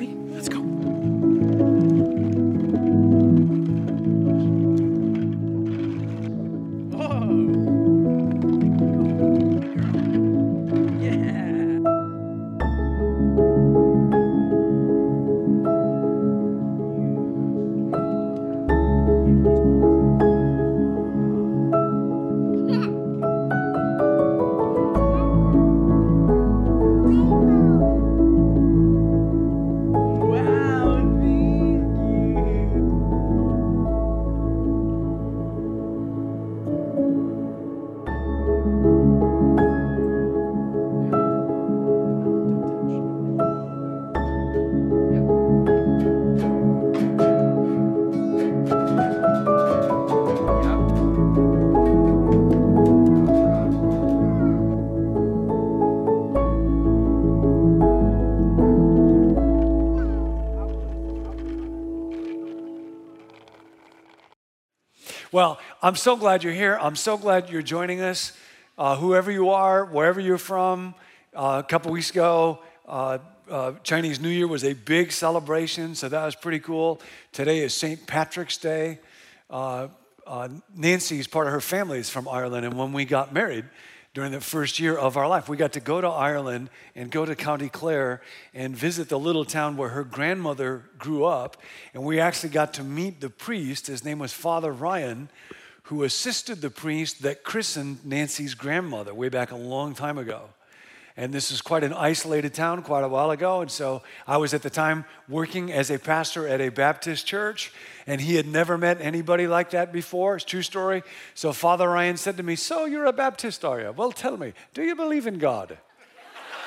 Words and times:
Ready? 0.00 0.14
Let's 0.30 0.48
go. 0.48 0.59
I'm 65.82 65.96
so 65.96 66.14
glad 66.14 66.44
you're 66.44 66.52
here. 66.52 66.76
I'm 66.78 66.94
so 66.94 67.16
glad 67.16 67.48
you're 67.48 67.62
joining 67.62 68.02
us. 68.02 68.34
Uh, 68.76 68.96
whoever 68.96 69.30
you 69.30 69.48
are, 69.48 69.86
wherever 69.86 70.20
you're 70.20 70.36
from, 70.36 70.94
uh, 71.34 71.62
a 71.64 71.66
couple 71.66 71.90
weeks 71.90 72.10
ago, 72.10 72.58
uh, 72.86 73.16
uh, 73.50 73.72
Chinese 73.82 74.20
New 74.20 74.28
Year 74.28 74.46
was 74.46 74.62
a 74.62 74.74
big 74.74 75.10
celebration, 75.10 75.94
so 75.94 76.10
that 76.10 76.22
was 76.22 76.34
pretty 76.34 76.58
cool. 76.58 77.00
Today 77.32 77.60
is 77.60 77.72
St. 77.72 78.06
Patrick's 78.06 78.58
Day. 78.58 78.98
Uh, 79.48 79.88
uh, 80.26 80.50
Nancy's 80.76 81.26
part 81.26 81.46
of 81.46 81.54
her 81.54 81.62
family 81.62 81.98
is 81.98 82.10
from 82.10 82.28
Ireland, 82.28 82.66
and 82.66 82.76
when 82.76 82.92
we 82.92 83.06
got 83.06 83.32
married, 83.32 83.64
during 84.12 84.32
the 84.32 84.40
first 84.40 84.80
year 84.80 84.96
of 84.96 85.16
our 85.16 85.28
life. 85.28 85.48
We 85.48 85.56
got 85.56 85.74
to 85.74 85.80
go 85.80 86.00
to 86.00 86.08
Ireland 86.08 86.68
and 86.96 87.10
go 87.10 87.24
to 87.24 87.36
County 87.36 87.68
Clare 87.68 88.20
and 88.52 88.76
visit 88.76 89.08
the 89.08 89.18
little 89.18 89.44
town 89.44 89.76
where 89.76 89.90
her 89.90 90.02
grandmother 90.02 90.90
grew 90.98 91.24
up. 91.24 91.56
And 91.94 92.02
we 92.02 92.18
actually 92.18 92.50
got 92.50 92.74
to 92.74 92.82
meet 92.82 93.20
the 93.20 93.30
priest. 93.30 93.86
His 93.86 94.04
name 94.04 94.18
was 94.18 94.32
Father 94.32 94.72
Ryan, 94.72 95.28
who 95.90 96.04
assisted 96.04 96.60
the 96.60 96.70
priest 96.70 97.20
that 97.22 97.42
christened 97.42 97.98
Nancy's 98.04 98.54
grandmother 98.54 99.12
way 99.12 99.28
back 99.28 99.50
a 99.50 99.56
long 99.56 99.92
time 99.92 100.18
ago. 100.18 100.42
And 101.16 101.32
this 101.32 101.50
is 101.50 101.60
quite 101.60 101.82
an 101.82 101.92
isolated 101.92 102.54
town 102.54 102.82
quite 102.82 103.02
a 103.02 103.08
while 103.08 103.32
ago. 103.32 103.60
And 103.60 103.68
so 103.68 104.02
I 104.24 104.36
was 104.36 104.54
at 104.54 104.62
the 104.62 104.70
time 104.70 105.04
working 105.28 105.72
as 105.72 105.90
a 105.90 105.98
pastor 105.98 106.46
at 106.46 106.60
a 106.60 106.68
Baptist 106.68 107.26
church, 107.26 107.72
and 108.06 108.20
he 108.20 108.36
had 108.36 108.46
never 108.46 108.78
met 108.78 108.98
anybody 109.00 109.48
like 109.48 109.70
that 109.70 109.92
before. 109.92 110.36
It's 110.36 110.44
true 110.44 110.62
story. 110.62 111.02
So 111.34 111.52
Father 111.52 111.88
Ryan 111.88 112.16
said 112.16 112.36
to 112.36 112.44
me, 112.44 112.54
So 112.54 112.84
you're 112.84 113.06
a 113.06 113.12
Baptist, 113.12 113.64
are 113.64 113.80
you? 113.80 113.90
Well, 113.90 114.12
tell 114.12 114.36
me, 114.36 114.52
do 114.74 114.84
you 114.84 114.94
believe 114.94 115.26
in 115.26 115.38
God? 115.38 115.76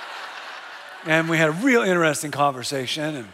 and 1.06 1.30
we 1.30 1.38
had 1.38 1.48
a 1.48 1.54
real 1.54 1.82
interesting 1.82 2.32
conversation. 2.32 3.16
And 3.16 3.28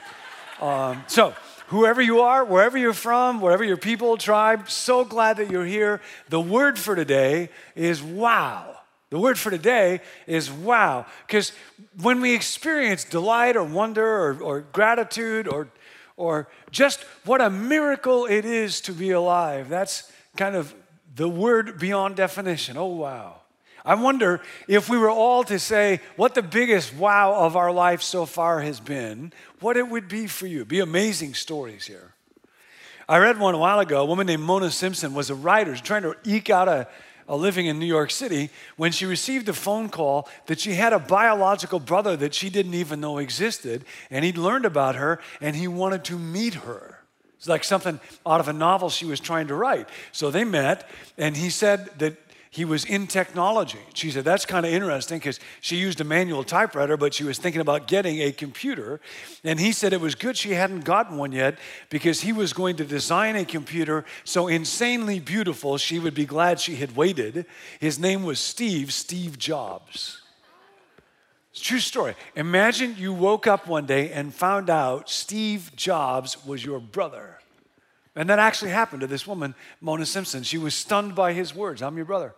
um, 0.61 1.03
so, 1.07 1.33
whoever 1.69 2.01
you 2.01 2.21
are, 2.21 2.43
wherever 2.43 2.77
you're 2.77 2.93
from, 2.93 3.41
wherever 3.41 3.63
your 3.63 3.77
people, 3.77 4.17
tribe, 4.17 4.69
so 4.69 5.05
glad 5.05 5.37
that 5.37 5.49
you're 5.49 5.65
here. 5.65 6.01
The 6.29 6.41
word 6.41 6.77
for 6.77 6.95
today 6.95 7.49
is 7.75 8.01
wow. 8.01 8.75
The 9.11 9.19
word 9.19 9.39
for 9.39 9.49
today 9.49 10.01
is 10.27 10.51
wow. 10.51 11.05
Because 11.25 11.51
when 12.01 12.21
we 12.21 12.35
experience 12.35 13.03
delight 13.03 13.55
or 13.55 13.63
wonder 13.63 14.05
or, 14.05 14.41
or, 14.41 14.61
gratitude 14.61 15.47
or, 15.47 15.69
or 16.17 16.47
just 16.71 17.01
what 17.25 17.41
a 17.41 17.49
miracle 17.49 18.25
it 18.25 18.45
is 18.45 18.81
to 18.81 18.91
be 18.91 19.11
alive, 19.11 19.69
that's 19.69 20.11
kind 20.37 20.55
of 20.55 20.73
the 21.15 21.29
word 21.29 21.79
beyond 21.79 22.15
definition. 22.15 22.77
Oh, 22.77 22.85
wow. 22.85 23.38
I 23.89 23.95
wonder 23.95 24.39
if 24.67 24.87
we 24.87 24.99
were 24.99 25.09
all 25.09 25.43
to 25.45 25.57
say 25.57 25.99
what 26.15 26.35
the 26.35 26.43
biggest 26.43 26.93
wow 26.93 27.33
of 27.33 27.55
our 27.55 27.71
life 27.71 28.03
so 28.03 28.27
far 28.27 28.61
has 28.61 28.79
been, 28.79 29.33
what 29.61 29.77
it 29.77 29.89
would 29.89 30.07
be 30.07 30.27
for 30.27 30.45
you. 30.45 30.63
Be 30.63 30.79
amazing 30.79 31.33
stories 31.33 31.87
here. 31.87 32.13
I 33.07 33.17
read 33.17 33.39
one 33.39 33.55
a 33.55 33.57
while 33.57 33.79
ago. 33.79 34.01
A 34.01 34.05
woman 34.05 34.27
named 34.27 34.43
Mona 34.43 34.69
Simpson 34.69 35.15
was 35.15 35.31
a 35.31 35.35
writer 35.35 35.75
trying 35.75 36.03
to 36.03 36.15
eke 36.23 36.51
out 36.51 36.67
a 36.67 36.87
living 37.35 37.65
in 37.65 37.79
New 37.79 37.87
York 37.87 38.11
City 38.11 38.51
when 38.77 38.91
she 38.91 39.07
received 39.07 39.49
a 39.49 39.53
phone 39.53 39.89
call 39.89 40.29
that 40.45 40.59
she 40.59 40.75
had 40.75 40.93
a 40.93 40.99
biological 40.99 41.79
brother 41.79 42.15
that 42.15 42.35
she 42.35 42.51
didn't 42.51 42.75
even 42.75 43.01
know 43.01 43.17
existed, 43.17 43.85
and 44.11 44.23
he'd 44.23 44.37
learned 44.37 44.65
about 44.65 44.97
her 44.97 45.19
and 45.41 45.55
he 45.55 45.67
wanted 45.67 46.03
to 46.03 46.19
meet 46.19 46.53
her. 46.53 46.99
It's 47.39 47.47
like 47.47 47.63
something 47.63 47.99
out 48.23 48.39
of 48.39 48.49
a 48.49 48.53
novel 48.53 48.91
she 48.91 49.05
was 49.05 49.19
trying 49.19 49.47
to 49.47 49.55
write. 49.55 49.89
So 50.11 50.29
they 50.29 50.43
met, 50.43 50.87
and 51.17 51.35
he 51.35 51.49
said 51.49 51.89
that 51.97 52.17
he 52.51 52.65
was 52.65 52.83
in 52.83 53.05
technology. 53.05 53.79
She 53.93 54.09
said, 54.09 54.25
That's 54.25 54.45
kind 54.45 54.65
of 54.65 54.71
interesting 54.71 55.19
because 55.19 55.39
she 55.61 55.75
used 55.75 56.01
a 56.01 56.03
manual 56.03 56.43
typewriter, 56.43 56.97
but 56.97 57.13
she 57.13 57.23
was 57.23 57.37
thinking 57.37 57.61
about 57.61 57.87
getting 57.87 58.21
a 58.21 58.31
computer. 58.31 58.99
And 59.43 59.59
he 59.59 59.71
said 59.71 59.93
it 59.93 60.01
was 60.01 60.15
good 60.15 60.35
she 60.35 60.53
hadn't 60.53 60.81
gotten 60.81 61.17
one 61.17 61.31
yet 61.31 61.59
because 61.89 62.21
he 62.21 62.33
was 62.33 62.53
going 62.53 62.75
to 62.77 62.85
design 62.85 63.35
a 63.35 63.45
computer 63.45 64.03
so 64.23 64.47
insanely 64.47 65.19
beautiful 65.19 65.77
she 65.77 65.99
would 65.99 66.15
be 66.15 66.25
glad 66.25 66.59
she 66.59 66.77
had 66.77 66.95
waited. 66.95 67.45
His 67.79 67.99
name 67.99 68.23
was 68.23 68.39
Steve, 68.39 68.91
Steve 68.93 69.37
Jobs. 69.37 70.21
It's 71.51 71.61
true 71.61 71.79
story. 71.79 72.15
Imagine 72.35 72.95
you 72.97 73.13
woke 73.13 73.45
up 73.45 73.67
one 73.67 73.85
day 73.85 74.11
and 74.11 74.33
found 74.33 74.69
out 74.69 75.09
Steve 75.09 75.71
Jobs 75.75 76.43
was 76.45 76.63
your 76.63 76.79
brother. 76.79 77.38
And 78.19 78.29
that 78.29 78.37
actually 78.37 78.71
happened 78.71 78.99
to 78.99 79.07
this 79.07 79.25
woman, 79.25 79.55
Mona 79.79 80.05
Simpson. 80.05 80.43
She 80.43 80.57
was 80.57 80.75
stunned 80.75 81.15
by 81.15 81.31
his 81.31 81.55
words 81.55 81.81
I'm 81.81 81.95
your 81.95 82.05
brother. 82.05 82.35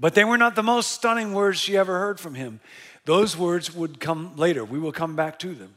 But 0.00 0.16
they 0.16 0.24
were 0.24 0.36
not 0.36 0.56
the 0.56 0.64
most 0.64 0.90
stunning 0.90 1.32
words 1.32 1.60
she 1.60 1.76
ever 1.76 2.00
heard 2.00 2.18
from 2.18 2.34
him. 2.34 2.58
Those 3.04 3.36
words 3.36 3.72
would 3.72 4.00
come 4.00 4.34
later. 4.34 4.64
We 4.64 4.80
will 4.80 4.90
come 4.90 5.14
back 5.14 5.38
to 5.38 5.54
them. 5.54 5.76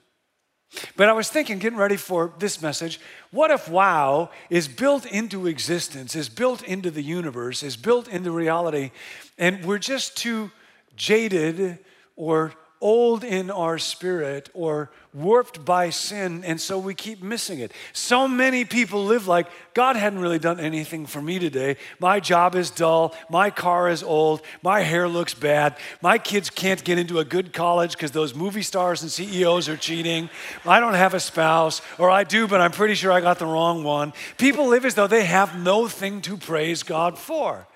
But 0.95 1.09
I 1.09 1.13
was 1.13 1.29
thinking, 1.29 1.59
getting 1.59 1.77
ready 1.77 1.95
for 1.95 2.33
this 2.39 2.59
message, 2.59 2.99
what 3.29 3.51
if 3.51 3.69
wow 3.69 4.31
is 4.49 4.67
built 4.67 5.05
into 5.05 5.45
existence, 5.45 6.15
is 6.15 6.27
built 6.27 6.63
into 6.63 6.89
the 6.89 7.03
universe, 7.03 7.61
is 7.61 7.77
built 7.77 8.07
into 8.07 8.31
reality, 8.31 8.89
and 9.37 9.63
we're 9.63 9.77
just 9.77 10.17
too 10.17 10.49
jaded 10.95 11.77
or 12.15 12.51
old 12.81 13.23
in 13.23 13.49
our 13.49 13.77
spirit 13.77 14.49
or 14.53 14.89
warped 15.13 15.65
by 15.65 15.89
sin, 15.89 16.43
and 16.43 16.61
so 16.61 16.77
we 16.77 16.93
keep 16.93 17.23
missing 17.23 17.59
it. 17.59 17.71
So 17.91 18.27
many 18.27 18.65
people 18.65 19.03
live 19.05 19.27
like 19.27 19.47
God 19.73 19.95
hadn't 19.95 20.19
really 20.19 20.37
done 20.37 20.59
anything 20.59 21.05
for 21.05 21.21
me 21.21 21.39
today. 21.39 21.77
My 21.99 22.19
job 22.19 22.55
is 22.55 22.69
dull, 22.69 23.15
my 23.29 23.49
car 23.49 23.89
is 23.89 24.03
old, 24.03 24.41
my 24.61 24.81
hair 24.81 25.07
looks 25.07 25.33
bad, 25.33 25.75
my 26.01 26.17
kids 26.17 26.49
can't 26.49 26.83
get 26.83 26.99
into 26.99 27.19
a 27.19 27.25
good 27.25 27.51
college 27.51 27.93
because 27.93 28.11
those 28.11 28.35
movie 28.35 28.61
stars 28.61 29.01
and 29.01 29.11
CEOs 29.11 29.67
are 29.69 29.77
cheating, 29.77 30.29
I 30.65 30.79
don't 30.79 30.93
have 30.93 31.13
a 31.13 31.19
spouse, 31.19 31.81
or 31.97 32.11
I 32.11 32.23
do, 32.23 32.47
but 32.47 32.61
I'm 32.61 32.71
pretty 32.71 32.95
sure 32.95 33.11
I 33.11 33.21
got 33.21 33.39
the 33.39 33.45
wrong 33.45 33.83
one. 33.83 34.13
People 34.37 34.67
live 34.67 34.85
as 34.85 34.95
though 34.95 35.07
they 35.07 35.25
have 35.25 35.57
no 35.59 35.87
thing 35.87 36.21
to 36.21 36.37
praise 36.37 36.83
God 36.83 37.17
for. 37.17 37.67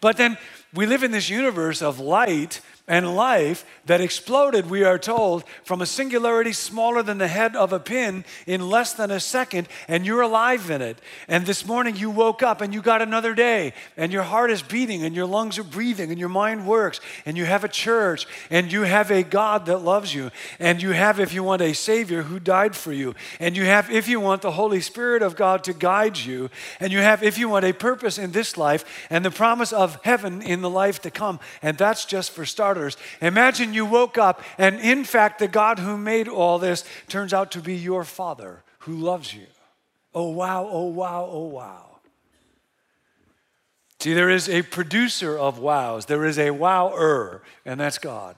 But 0.00 0.16
then 0.16 0.38
we 0.72 0.86
live 0.86 1.02
in 1.02 1.10
this 1.10 1.28
universe 1.28 1.82
of 1.82 1.98
light 2.00 2.60
and 2.90 3.14
life 3.14 3.64
that 3.86 4.00
exploded, 4.00 4.68
we 4.68 4.82
are 4.82 4.98
told, 4.98 5.44
from 5.62 5.80
a 5.80 5.86
singularity 5.86 6.52
smaller 6.52 7.04
than 7.04 7.18
the 7.18 7.28
head 7.28 7.54
of 7.54 7.72
a 7.72 7.78
pin 7.78 8.24
in 8.48 8.68
less 8.68 8.94
than 8.94 9.12
a 9.12 9.20
second, 9.20 9.68
and 9.86 10.04
you're 10.04 10.22
alive 10.22 10.68
in 10.70 10.82
it. 10.82 11.00
And 11.28 11.46
this 11.46 11.64
morning 11.64 11.94
you 11.94 12.10
woke 12.10 12.42
up 12.42 12.60
and 12.60 12.74
you 12.74 12.82
got 12.82 13.00
another 13.00 13.32
day, 13.32 13.74
and 13.96 14.12
your 14.12 14.24
heart 14.24 14.50
is 14.50 14.60
beating, 14.60 15.04
and 15.04 15.14
your 15.14 15.26
lungs 15.26 15.56
are 15.56 15.62
breathing, 15.62 16.10
and 16.10 16.18
your 16.18 16.28
mind 16.28 16.66
works, 16.66 17.00
and 17.24 17.36
you 17.36 17.44
have 17.44 17.62
a 17.62 17.68
church, 17.68 18.26
and 18.50 18.72
you 18.72 18.82
have 18.82 19.12
a 19.12 19.22
God 19.22 19.66
that 19.66 19.78
loves 19.78 20.12
you, 20.12 20.32
and 20.58 20.82
you 20.82 20.90
have, 20.90 21.20
if 21.20 21.32
you 21.32 21.44
want, 21.44 21.62
a 21.62 21.72
Savior 21.74 22.22
who 22.22 22.40
died 22.40 22.74
for 22.74 22.92
you, 22.92 23.14
and 23.38 23.56
you 23.56 23.66
have, 23.66 23.88
if 23.88 24.08
you 24.08 24.18
want, 24.18 24.42
the 24.42 24.50
Holy 24.50 24.80
Spirit 24.80 25.22
of 25.22 25.36
God 25.36 25.62
to 25.62 25.72
guide 25.72 26.18
you, 26.18 26.50
and 26.80 26.92
you 26.92 26.98
have, 26.98 27.22
if 27.22 27.38
you 27.38 27.48
want, 27.48 27.64
a 27.64 27.72
purpose 27.72 28.18
in 28.18 28.32
this 28.32 28.56
life 28.56 29.06
and 29.10 29.24
the 29.24 29.30
promise 29.30 29.72
of 29.72 29.96
heaven 30.02 30.42
in 30.42 30.60
the 30.60 30.70
life 30.70 31.00
to 31.02 31.10
come. 31.12 31.38
And 31.62 31.78
that's 31.78 32.04
just 32.04 32.32
for 32.32 32.44
starters 32.44 32.79
Imagine 33.20 33.74
you 33.74 33.84
woke 33.84 34.18
up, 34.18 34.42
and 34.58 34.80
in 34.80 35.04
fact, 35.04 35.38
the 35.38 35.48
God 35.48 35.78
who 35.78 35.96
made 35.96 36.28
all 36.28 36.58
this 36.58 36.84
turns 37.08 37.32
out 37.32 37.50
to 37.52 37.60
be 37.60 37.76
your 37.76 38.04
Father 38.04 38.62
who 38.80 38.94
loves 38.96 39.34
you. 39.34 39.46
Oh, 40.14 40.30
wow, 40.30 40.68
oh, 40.70 40.86
wow, 40.86 41.28
oh, 41.30 41.46
wow. 41.46 41.86
See, 44.00 44.14
there 44.14 44.30
is 44.30 44.48
a 44.48 44.62
producer 44.62 45.38
of 45.38 45.58
wows, 45.58 46.06
there 46.06 46.24
is 46.24 46.38
a 46.38 46.52
wower, 46.52 47.42
and 47.66 47.78
that's 47.78 47.98
God. 47.98 48.34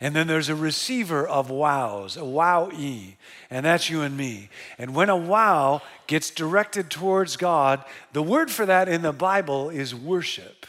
And 0.00 0.14
then 0.14 0.26
there's 0.26 0.48
a 0.48 0.56
receiver 0.56 1.26
of 1.26 1.50
wows, 1.50 2.16
a 2.16 2.20
wowee, 2.20 3.14
and 3.48 3.64
that's 3.64 3.88
you 3.88 4.02
and 4.02 4.16
me. 4.16 4.48
And 4.76 4.92
when 4.92 5.08
a 5.08 5.16
wow 5.16 5.82
gets 6.08 6.30
directed 6.30 6.90
towards 6.90 7.36
God, 7.36 7.84
the 8.12 8.24
word 8.24 8.50
for 8.50 8.66
that 8.66 8.88
in 8.88 9.02
the 9.02 9.12
Bible 9.12 9.70
is 9.70 9.94
worship. 9.94 10.66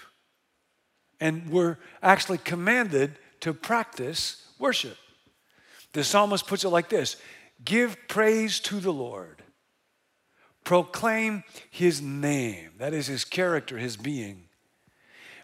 And 1.20 1.50
we're 1.50 1.78
actually 2.02 2.40
commanded 2.40 3.18
to 3.42 3.54
practice 3.54 4.48
worship. 4.60 4.98
The 5.94 6.04
psalmist 6.04 6.48
puts 6.48 6.64
it 6.64 6.70
like 6.70 6.90
this 6.90 7.18
Give 7.64 7.98
praise 8.08 8.60
to 8.62 8.80
the 8.80 8.94
Lord 8.94 9.42
Proclaim 10.66 11.44
his 11.70 12.02
name, 12.02 12.72
that 12.80 12.94
is 12.94 13.06
his 13.06 13.24
character, 13.24 13.78
his 13.78 13.96
being. 13.96 14.50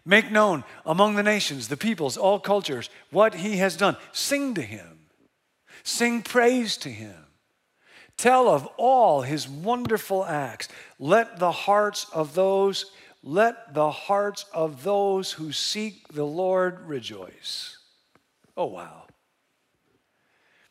Make 0.04 0.32
known 0.32 0.64
among 0.84 1.14
the 1.14 1.22
nations, 1.22 1.68
the 1.68 1.76
peoples, 1.76 2.16
all 2.16 2.40
cultures, 2.40 2.90
what 3.12 3.36
he 3.36 3.58
has 3.58 3.76
done. 3.76 3.96
Sing 4.10 4.52
to 4.54 4.62
him, 4.62 5.06
sing 5.84 6.22
praise 6.22 6.76
to 6.78 6.88
him. 6.88 7.14
Tell 8.16 8.48
of 8.48 8.66
all 8.76 9.22
his 9.22 9.48
wonderful 9.48 10.24
acts. 10.24 10.68
Let 10.98 11.38
the 11.38 11.52
hearts 11.52 12.06
of 12.12 12.34
those 12.34 12.86
let 13.22 13.74
the 13.74 13.90
hearts 13.90 14.44
of 14.52 14.82
those 14.82 15.32
who 15.32 15.52
seek 15.52 16.08
the 16.08 16.24
Lord 16.24 16.80
rejoice. 16.86 17.78
Oh, 18.56 18.66
wow. 18.66 19.04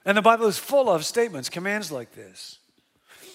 And 0.06 0.18
the 0.18 0.22
Bible 0.22 0.48
is 0.48 0.58
full 0.58 0.90
of 0.90 1.06
statements, 1.06 1.50
commands 1.50 1.92
like 1.92 2.14
this. 2.14 2.60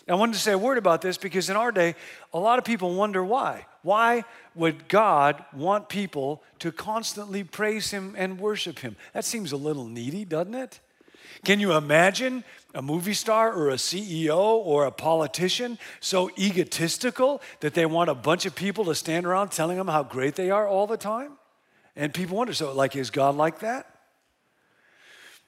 I 0.09 0.15
wanted 0.15 0.35
to 0.35 0.39
say 0.39 0.53
a 0.53 0.59
word 0.59 0.79
about 0.79 1.03
this 1.03 1.19
because 1.19 1.51
in 1.51 1.57
our 1.57 1.73
day, 1.73 1.97
a 2.33 2.39
lot 2.39 2.59
of 2.59 2.65
people 2.65 2.95
wonder 2.95 3.25
why. 3.25 3.67
Why 3.83 4.25
would 4.55 4.89
God 4.89 5.45
want 5.53 5.89
people 5.89 6.45
to 6.61 6.71
constantly 6.71 7.43
praise 7.43 7.91
Him 7.91 8.15
and 8.17 8.39
worship 8.39 8.79
Him? 8.79 8.97
That 9.15 9.25
seems 9.25 9.51
a 9.51 9.57
little 9.57 9.87
needy, 9.87 10.25
doesn't 10.25 10.55
it? 10.55 10.81
Can 11.45 11.59
you 11.59 11.73
imagine 11.73 12.45
a 12.77 12.83
movie 12.83 13.15
star 13.15 13.55
or 13.55 13.71
a 13.71 13.77
CEO 13.77 14.37
or 14.37 14.85
a 14.85 14.91
politician 14.91 15.79
so 16.01 16.31
egotistical 16.39 17.41
that 17.61 17.73
they 17.73 17.87
want 17.87 18.11
a 18.11 18.15
bunch 18.15 18.45
of 18.45 18.55
people 18.55 18.85
to 18.85 18.95
stand 18.95 19.25
around 19.25 19.51
telling 19.51 19.79
them 19.79 19.89
how 19.89 20.03
great 20.03 20.35
they 20.37 20.51
are 20.51 20.69
all 20.69 20.87
the 20.87 20.99
time? 20.99 21.33
And 21.97 22.13
people 22.13 22.37
wonder, 22.37 22.53
so 22.53 22.75
like, 22.75 22.95
is 22.95 23.09
God 23.09 23.35
like 23.35 23.61
that? 23.61 23.87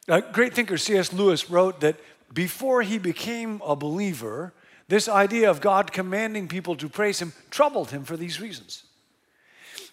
A 0.08 0.22
great 0.22 0.54
thinker 0.54 0.78
C.S. 0.78 1.12
Lewis 1.12 1.50
wrote 1.50 1.80
that 1.80 1.96
before 2.32 2.80
he 2.80 2.96
became 2.96 3.60
a 3.62 3.76
believer, 3.76 4.54
this 4.88 5.06
idea 5.06 5.50
of 5.50 5.60
God 5.60 5.92
commanding 5.92 6.48
people 6.48 6.76
to 6.76 6.88
praise 6.88 7.20
him 7.20 7.34
troubled 7.50 7.90
him 7.90 8.04
for 8.04 8.16
these 8.16 8.40
reasons. 8.40 8.84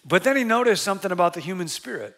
But 0.06 0.24
then 0.24 0.38
he 0.38 0.44
noticed 0.44 0.82
something 0.82 1.12
about 1.12 1.34
the 1.34 1.40
human 1.40 1.68
spirit. 1.68 2.16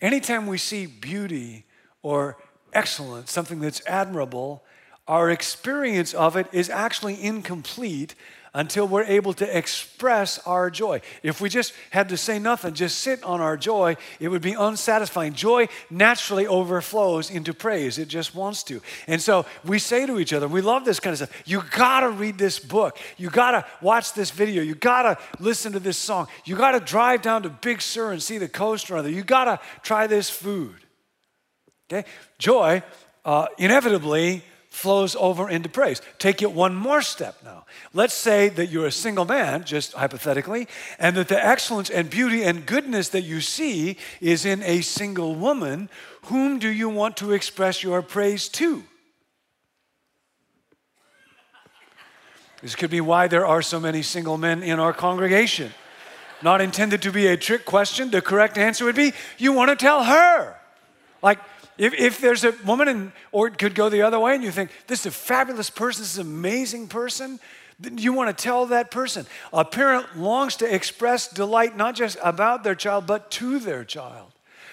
Anytime 0.00 0.46
we 0.46 0.56
see 0.56 0.86
beauty 0.86 1.66
or 2.02 2.38
excellence, 2.72 3.32
something 3.32 3.60
that's 3.60 3.82
admirable, 3.86 4.62
our 5.08 5.30
experience 5.30 6.14
of 6.14 6.36
it 6.36 6.46
is 6.52 6.70
actually 6.70 7.22
incomplete 7.22 8.14
until 8.54 8.86
we're 8.86 9.04
able 9.04 9.32
to 9.32 9.56
express 9.56 10.38
our 10.46 10.70
joy. 10.70 11.00
If 11.22 11.40
we 11.40 11.48
just 11.48 11.72
had 11.90 12.08
to 12.08 12.16
say 12.16 12.38
nothing, 12.38 12.74
just 12.74 12.98
sit 12.98 13.22
on 13.22 13.40
our 13.40 13.56
joy, 13.56 13.96
it 14.18 14.28
would 14.28 14.42
be 14.42 14.52
unsatisfying. 14.52 15.34
Joy 15.34 15.68
naturally 15.88 16.46
overflows 16.46 17.30
into 17.30 17.54
praise, 17.54 17.98
it 17.98 18.08
just 18.08 18.34
wants 18.34 18.62
to. 18.64 18.80
And 19.06 19.22
so 19.22 19.46
we 19.64 19.78
say 19.78 20.06
to 20.06 20.18
each 20.18 20.32
other, 20.32 20.48
we 20.48 20.60
love 20.62 20.84
this 20.84 21.00
kind 21.00 21.12
of 21.12 21.18
stuff. 21.18 21.42
You 21.46 21.62
gotta 21.70 22.10
read 22.10 22.38
this 22.38 22.58
book, 22.58 22.98
you 23.16 23.30
gotta 23.30 23.64
watch 23.80 24.14
this 24.14 24.30
video, 24.30 24.62
you 24.62 24.74
gotta 24.74 25.18
listen 25.38 25.72
to 25.72 25.80
this 25.80 25.98
song, 25.98 26.26
you 26.44 26.56
gotta 26.56 26.80
drive 26.80 27.22
down 27.22 27.42
to 27.44 27.50
Big 27.50 27.80
Sur 27.80 28.12
and 28.12 28.22
see 28.22 28.38
the 28.38 28.48
coast 28.48 28.90
or 28.90 28.96
other, 28.96 29.10
you 29.10 29.22
gotta 29.22 29.60
try 29.82 30.06
this 30.06 30.28
food. 30.28 30.74
Okay? 31.90 32.08
Joy 32.38 32.82
uh, 33.24 33.46
inevitably 33.58 34.42
flows 34.70 35.16
over 35.16 35.50
into 35.50 35.68
praise. 35.68 36.00
Take 36.18 36.42
it 36.42 36.52
one 36.52 36.74
more 36.76 37.02
step 37.02 37.36
now. 37.44 37.66
Let's 37.92 38.14
say 38.14 38.48
that 38.50 38.66
you're 38.66 38.86
a 38.86 38.92
single 38.92 39.24
man, 39.24 39.64
just 39.64 39.94
hypothetically, 39.94 40.68
and 40.98 41.16
that 41.16 41.28
the 41.28 41.44
excellence 41.44 41.90
and 41.90 42.08
beauty 42.08 42.44
and 42.44 42.64
goodness 42.64 43.08
that 43.08 43.22
you 43.22 43.40
see 43.40 43.96
is 44.20 44.44
in 44.44 44.62
a 44.62 44.80
single 44.80 45.34
woman. 45.34 45.90
Whom 46.26 46.60
do 46.60 46.68
you 46.68 46.88
want 46.88 47.16
to 47.16 47.32
express 47.32 47.82
your 47.82 48.00
praise 48.00 48.48
to? 48.50 48.84
This 52.62 52.76
could 52.76 52.90
be 52.90 53.00
why 53.00 53.26
there 53.26 53.46
are 53.46 53.62
so 53.62 53.80
many 53.80 54.02
single 54.02 54.38
men 54.38 54.62
in 54.62 54.78
our 54.78 54.92
congregation. 54.92 55.72
Not 56.42 56.60
intended 56.60 57.02
to 57.02 57.10
be 57.10 57.26
a 57.26 57.36
trick 57.36 57.64
question. 57.64 58.10
The 58.10 58.22
correct 58.22 58.56
answer 58.56 58.84
would 58.84 58.96
be 58.96 59.12
you 59.36 59.52
want 59.52 59.70
to 59.70 59.76
tell 59.76 60.04
her. 60.04 60.59
If, 61.80 61.94
if 61.94 62.20
there's 62.20 62.44
a 62.44 62.54
woman, 62.66 62.88
and, 62.88 63.12
or 63.32 63.46
it 63.46 63.56
could 63.56 63.74
go 63.74 63.88
the 63.88 64.02
other 64.02 64.20
way, 64.20 64.34
and 64.34 64.44
you 64.44 64.50
think, 64.50 64.70
this 64.86 65.00
is 65.00 65.06
a 65.06 65.10
fabulous 65.10 65.70
person, 65.70 66.02
this 66.02 66.12
is 66.12 66.18
an 66.18 66.26
amazing 66.26 66.88
person, 66.88 67.40
you 67.96 68.12
want 68.12 68.36
to 68.36 68.42
tell 68.42 68.66
that 68.66 68.90
person. 68.90 69.24
A 69.50 69.64
parent 69.64 70.18
longs 70.18 70.56
to 70.56 70.72
express 70.72 71.26
delight 71.26 71.78
not 71.78 71.94
just 71.94 72.18
about 72.22 72.64
their 72.64 72.74
child, 72.74 73.06
but 73.06 73.30
to 73.32 73.58
their 73.58 73.82
child. 73.84 74.30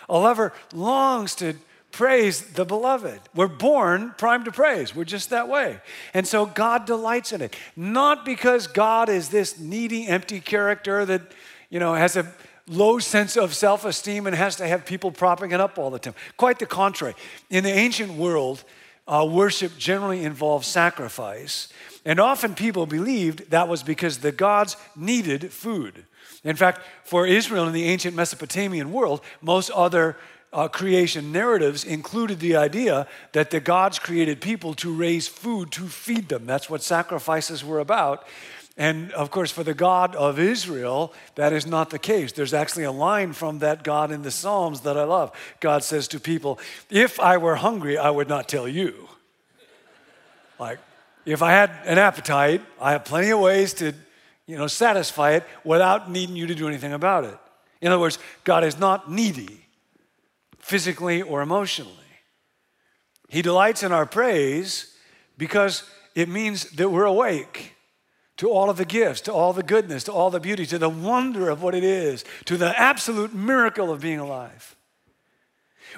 A 0.10 0.18
lover 0.18 0.52
longs 0.74 1.34
to 1.36 1.54
praise 1.94 2.42
the 2.42 2.66
beloved. 2.66 3.22
We're 3.34 3.48
born 3.48 4.14
primed 4.18 4.44
to 4.44 4.52
praise. 4.52 4.94
We're 4.94 5.06
just 5.06 5.30
that 5.30 5.48
way. 5.48 5.80
And 6.14 6.28
so 6.28 6.46
God 6.46 6.86
delights 6.86 7.32
in 7.32 7.42
it. 7.42 7.56
Not 7.78 8.26
because 8.26 8.68
God 8.68 9.08
is 9.08 9.30
this 9.30 9.58
needy, 9.58 10.08
empty 10.08 10.42
character 10.42 11.06
that, 11.06 11.22
you 11.70 11.80
know, 11.80 11.94
has 11.94 12.18
a 12.18 12.30
low 12.68 13.00
sense 13.00 13.38
of 13.38 13.54
self 13.54 13.86
esteem 13.86 14.28
and 14.28 14.36
has 14.36 14.56
to 14.58 14.68
have 14.68 14.86
people 14.86 15.12
propping 15.12 15.52
it 15.52 15.60
up 15.60 15.78
all 15.78 15.90
the 15.90 16.00
time. 16.00 16.16
Quite 16.36 16.60
the 16.60 16.66
contrary. 16.66 17.16
In 17.50 17.64
the 17.64 17.72
ancient 17.72 18.14
world, 18.14 18.64
uh, 19.08 19.28
worship 19.30 19.78
generally 19.78 20.24
involved 20.24 20.66
sacrifice, 20.66 21.70
and 22.04 22.20
often 22.20 22.56
people 22.56 22.86
believed 22.86 23.50
that 23.52 23.68
was 23.68 23.84
because 23.84 24.18
the 24.18 24.32
gods 24.32 24.76
needed 24.96 25.52
food. 25.52 26.06
In 26.44 26.56
fact, 26.56 26.82
for 27.04 27.26
Israel 27.26 27.68
in 27.68 27.74
the 27.74 27.86
ancient 27.86 28.16
Mesopotamian 28.16 28.92
world, 28.92 29.22
most 29.42 29.70
other 29.72 30.18
uh, 30.54 30.68
creation 30.68 31.32
narratives 31.32 31.84
included 31.84 32.40
the 32.40 32.56
idea 32.56 33.08
that 33.34 33.52
the 33.52 33.60
gods 33.60 34.00
created 34.00 34.42
people 34.42 34.74
to 34.76 34.94
raise 34.94 35.28
food 35.28 35.72
to 35.72 35.88
feed 35.88 36.30
them. 36.30 36.46
That's 36.46 36.70
what 36.70 36.82
sacrifices 36.84 37.64
were 37.64 37.80
about. 37.80 38.26
And 38.78 39.12
of 39.14 39.32
course, 39.32 39.52
for 39.52 39.64
the 39.64 39.74
God 39.74 40.16
of 40.16 40.38
Israel, 40.38 41.12
that 41.34 41.52
is 41.52 41.66
not 41.66 41.90
the 41.90 41.98
case. 41.98 42.32
There's 42.32 42.54
actually 42.54 42.84
a 42.84 42.92
line 42.92 43.34
from 43.34 43.60
that 43.60 43.84
God 43.84 44.12
in 44.12 44.22
the 44.22 44.30
Psalms 44.30 44.82
that 44.82 44.96
I 44.96 45.04
love. 45.04 45.32
God 45.60 45.84
says 45.84 46.08
to 46.10 46.20
people, 46.20 46.60
If 46.92 47.20
I 47.20 47.38
were 47.38 47.56
hungry, 47.56 47.98
I 47.98 48.12
would 48.12 48.30
not 48.30 48.48
tell 48.48 48.68
you. 48.68 49.10
Like, 50.60 50.78
if 51.26 51.42
I 51.42 51.52
had 51.52 51.72
an 51.86 51.98
appetite, 51.98 52.62
I 52.80 52.92
have 52.92 53.04
plenty 53.04 53.32
of 53.32 53.40
ways 53.40 53.74
to, 53.76 53.94
you 54.46 54.58
know, 54.58 54.68
satisfy 54.68 55.32
it 55.32 55.44
without 55.64 56.12
needing 56.12 56.36
you 56.36 56.46
to 56.46 56.56
do 56.56 56.68
anything 56.68 56.94
about 56.94 57.24
it. 57.24 57.38
In 57.82 57.92
other 57.92 58.00
words, 58.00 58.20
God 58.44 58.64
is 58.64 58.78
not 58.78 59.12
needy 59.12 59.66
physically 60.60 61.24
or 61.24 61.42
emotionally. 61.42 61.94
He 63.28 63.42
delights 63.42 63.82
in 63.82 63.92
our 63.92 64.06
praise 64.06 64.96
because 65.38 65.84
it 66.14 66.30
means 66.30 66.70
that 66.72 66.90
we're 66.90 67.06
awake 67.06 67.74
to 68.38 68.50
all 68.50 68.70
of 68.70 68.78
the 68.78 68.86
gifts, 68.86 69.22
to 69.22 69.34
all 69.34 69.52
the 69.52 69.64
goodness, 69.64 70.04
to 70.06 70.14
all 70.14 70.30
the 70.30 70.40
beauty, 70.40 70.66
to 70.68 70.78
the 70.78 70.90
wonder 70.90 71.50
of 71.50 71.62
what 71.62 71.76
it 71.76 71.84
is, 71.84 72.24
to 72.46 72.58
the 72.58 72.80
absolute 72.80 73.34
miracle 73.34 73.92
of 73.92 74.02
being 74.02 74.20
alive. 74.20 74.76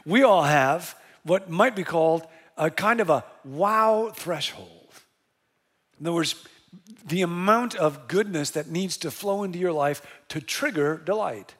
We 0.05 0.23
all 0.23 0.43
have 0.43 0.95
what 1.23 1.49
might 1.49 1.75
be 1.75 1.83
called 1.83 2.25
a 2.57 2.69
kind 2.69 3.01
of 3.01 3.09
a 3.09 3.23
wow 3.43 4.11
threshold. 4.13 4.69
In 5.99 6.07
other 6.07 6.15
words, 6.15 6.35
the 7.05 7.21
amount 7.21 7.75
of 7.75 8.07
goodness 8.07 8.51
that 8.51 8.67
needs 8.67 8.97
to 8.97 9.11
flow 9.11 9.43
into 9.43 9.59
your 9.59 9.73
life 9.73 10.01
to 10.29 10.39
trigger 10.39 10.97
delight. 10.97 11.55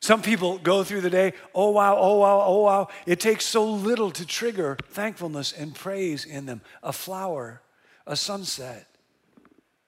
Some 0.00 0.20
people 0.20 0.58
go 0.58 0.84
through 0.84 1.00
the 1.00 1.10
day, 1.10 1.32
oh 1.54 1.70
wow, 1.70 1.96
oh 1.98 2.18
wow, 2.18 2.42
oh 2.44 2.60
wow. 2.62 2.88
It 3.06 3.20
takes 3.20 3.46
so 3.46 3.64
little 3.64 4.10
to 4.10 4.26
trigger 4.26 4.76
thankfulness 4.90 5.52
and 5.52 5.74
praise 5.74 6.24
in 6.24 6.46
them. 6.46 6.60
A 6.82 6.92
flower, 6.92 7.62
a 8.06 8.16
sunset, 8.16 8.86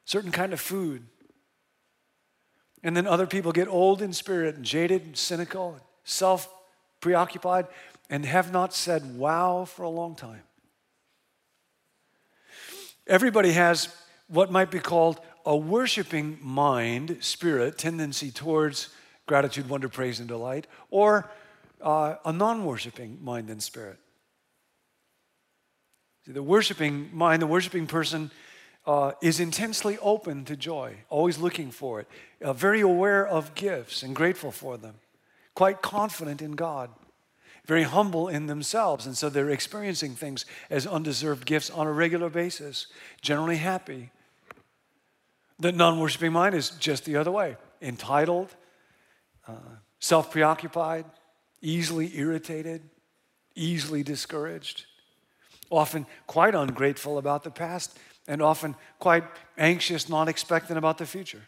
certain 0.07 0.33
kind 0.33 0.55
of 0.55 0.61
food. 0.61 1.05
And 2.83 2.97
then 2.97 3.07
other 3.07 3.27
people 3.27 3.53
get 3.53 3.69
old 3.69 4.01
in 4.01 4.15
spirit 4.15 4.55
and 4.55 4.65
jaded 4.65 5.03
and 5.03 5.17
cynical, 5.17 5.73
and 5.73 5.83
self 6.05 6.49
preoccupied, 7.01 7.67
and 8.09 8.25
have 8.25 8.53
not 8.53 8.73
said 8.73 9.19
wow 9.19 9.67
for 9.67 9.83
a 9.83 9.91
long 9.91 10.15
time. 10.15 10.43
Everybody 13.07 13.53
has 13.53 13.95
what 14.29 14.51
might 14.51 14.71
be 14.71 14.79
called 14.79 15.21
a 15.45 15.57
worshiping 15.57 16.39
mind, 16.43 17.19
spirit, 17.21 17.79
tendency 17.79 18.31
towards 18.31 18.89
gratitude, 19.27 19.69
wonder, 19.69 19.89
praise, 19.89 20.19
and 20.19 20.29
delight, 20.29 20.67
or 20.91 21.31
uh, 21.81 22.17
a 22.25 22.33
non 22.33 22.65
worshiping 22.65 23.19
mind 23.23 23.51
and 23.51 23.63
spirit. 23.63 23.99
See, 26.25 26.33
the 26.33 26.43
worshiping 26.43 27.11
mind, 27.13 27.43
the 27.43 27.47
worshiping 27.47 27.87
person, 27.87 28.31
uh, 28.87 29.13
is 29.21 29.41
intensely 29.41 29.99
open 29.99 30.45
to 30.45 30.57
joy, 30.57 30.97
always 31.09 31.39
looking 31.39 31.71
for 31.71 32.01
it, 32.01 32.09
uh, 32.43 32.53
very 32.53 32.81
aware 32.81 33.27
of 33.27 33.55
gifts 33.55 34.03
and 34.03 34.15
grateful 34.15 34.53
for 34.53 34.77
them, 34.77 34.95
quite 35.55 35.83
confident 35.83 36.41
in 36.41 36.53
God, 36.53 36.91
very 37.65 37.83
humble 37.83 38.29
in 38.29 38.47
themselves. 38.47 39.07
And 39.07 39.17
so 39.17 39.29
they're 39.29 39.51
experiencing 39.51 40.15
things 40.15 40.47
as 40.71 40.87
undeserved 40.87 41.45
gifts 41.47 41.69
on 41.69 41.87
a 41.87 41.93
regular 41.93 42.31
basis, 42.31 42.87
generally 43.21 43.57
happy. 43.57 44.11
The 45.59 45.73
non 45.73 45.99
worshiping 45.99 46.33
mind 46.33 46.55
is 46.55 46.71
just 46.71 47.05
the 47.05 47.17
other 47.17 47.33
way 47.33 47.57
entitled, 47.83 48.55
uh, 49.49 49.55
self 49.99 50.31
preoccupied, 50.31 51.07
easily 51.61 52.17
irritated, 52.17 52.83
easily 53.57 54.05
discouraged, 54.05 54.85
often 55.71 56.07
quite 56.27 56.55
ungrateful 56.55 57.19
about 57.19 57.43
the 57.43 57.51
past, 57.51 57.99
and 58.29 58.43
often 58.43 58.75
quite 58.99 59.25
anxious, 59.57 60.09
not 60.09 60.29
expectant 60.29 60.79
about 60.79 60.99
the 60.99 61.07
future. 61.07 61.43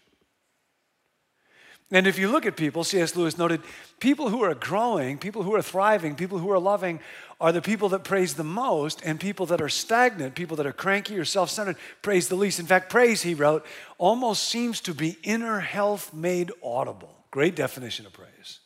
And 1.90 2.06
if 2.06 2.18
you 2.18 2.30
look 2.30 2.44
at 2.44 2.56
people, 2.56 2.84
C.S. 2.84 3.16
Lewis 3.16 3.38
noted, 3.38 3.62
people 3.98 4.28
who 4.28 4.44
are 4.44 4.54
growing, 4.54 5.16
people 5.16 5.42
who 5.42 5.54
are 5.54 5.62
thriving, 5.62 6.16
people 6.16 6.38
who 6.38 6.50
are 6.50 6.58
loving 6.58 7.00
are 7.40 7.50
the 7.50 7.62
people 7.62 7.88
that 7.90 8.04
praise 8.04 8.34
the 8.34 8.44
most, 8.44 9.00
and 9.04 9.18
people 9.18 9.46
that 9.46 9.62
are 9.62 9.70
stagnant, 9.70 10.34
people 10.34 10.56
that 10.56 10.66
are 10.66 10.72
cranky 10.72 11.18
or 11.18 11.24
self 11.24 11.48
centered, 11.48 11.76
praise 12.02 12.28
the 12.28 12.34
least. 12.34 12.60
In 12.60 12.66
fact, 12.66 12.90
praise, 12.90 13.22
he 13.22 13.32
wrote, 13.32 13.64
almost 13.96 14.44
seems 14.44 14.80
to 14.82 14.92
be 14.92 15.16
inner 15.22 15.60
health 15.60 16.12
made 16.12 16.52
audible. 16.62 17.14
Great 17.30 17.56
definition 17.56 18.04
of 18.04 18.12
praise. 18.12 18.60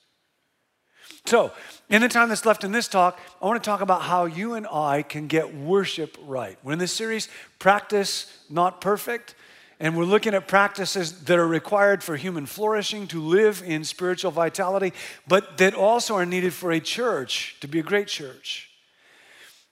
So, 1.24 1.52
in 1.88 2.02
the 2.02 2.08
time 2.08 2.28
that's 2.28 2.44
left 2.44 2.64
in 2.64 2.72
this 2.72 2.88
talk, 2.88 3.18
I 3.40 3.46
want 3.46 3.62
to 3.62 3.66
talk 3.66 3.80
about 3.80 4.02
how 4.02 4.24
you 4.24 4.54
and 4.54 4.66
I 4.66 5.02
can 5.02 5.28
get 5.28 5.54
worship 5.54 6.16
right. 6.24 6.58
We're 6.62 6.72
in 6.72 6.78
this 6.78 6.92
series, 6.92 7.28
Practice 7.58 8.44
Not 8.50 8.80
Perfect, 8.80 9.34
and 9.78 9.96
we're 9.96 10.04
looking 10.04 10.34
at 10.34 10.48
practices 10.48 11.24
that 11.24 11.38
are 11.38 11.46
required 11.46 12.02
for 12.02 12.16
human 12.16 12.46
flourishing, 12.46 13.06
to 13.08 13.20
live 13.20 13.62
in 13.64 13.84
spiritual 13.84 14.30
vitality, 14.30 14.92
but 15.28 15.58
that 15.58 15.74
also 15.74 16.16
are 16.16 16.26
needed 16.26 16.52
for 16.52 16.72
a 16.72 16.80
church 16.80 17.56
to 17.60 17.68
be 17.68 17.78
a 17.78 17.82
great 17.84 18.08
church. 18.08 18.70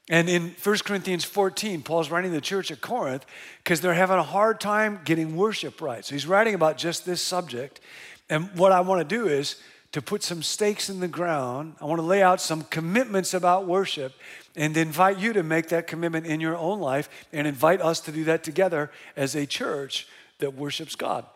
And 0.09 0.28
in 0.28 0.54
1 0.62 0.78
Corinthians 0.78 1.25
14, 1.25 1.83
Paul's 1.83 2.11
writing 2.11 2.33
the 2.33 2.40
church 2.40 2.73
at 2.73 2.80
Corinth 2.80 3.25
because 3.62 3.80
they're 3.80 3.95
having 3.95 4.16
a 4.19 4.23
hard 4.25 4.61
time 4.61 5.00
getting 5.04 5.37
worship 5.37 5.80
right. 5.80 6.04
So 6.04 6.14
he's 6.14 6.26
writing 6.26 6.54
about 6.54 6.76
just 6.76 7.07
this 7.07 7.23
subject. 7.23 7.80
And 8.28 8.50
what 8.57 8.73
I 8.73 8.80
want 8.80 9.09
to 9.09 9.16
do 9.16 9.28
is 9.28 9.57
to 9.92 10.00
put 10.00 10.23
some 10.23 10.42
stakes 10.42 10.88
in 10.88 11.00
the 11.00 11.09
ground. 11.09 11.75
I 11.80 11.85
want 11.85 11.99
to 11.99 12.06
lay 12.06 12.23
out 12.23 12.40
some 12.40 12.62
commitments 12.62 13.35
about 13.35 13.66
worship 13.66 14.14
and 14.54 14.76
invite 14.76 15.18
you 15.18 15.32
to 15.32 15.42
make 15.42 15.68
that 15.68 15.87
commitment 15.87 16.26
in 16.26 16.40
your 16.40 16.56
own 16.56 16.80
life 16.80 17.09
and 17.32 17.47
invite 17.47 17.80
us 17.80 18.00
to 18.00 18.12
do 18.12 18.25
that 18.25 18.44
together 18.44 18.90
as 19.16 19.35
a 19.35 19.47
church 19.47 20.06
that 20.38 20.54
worships 20.54 20.94
God. 20.94 21.26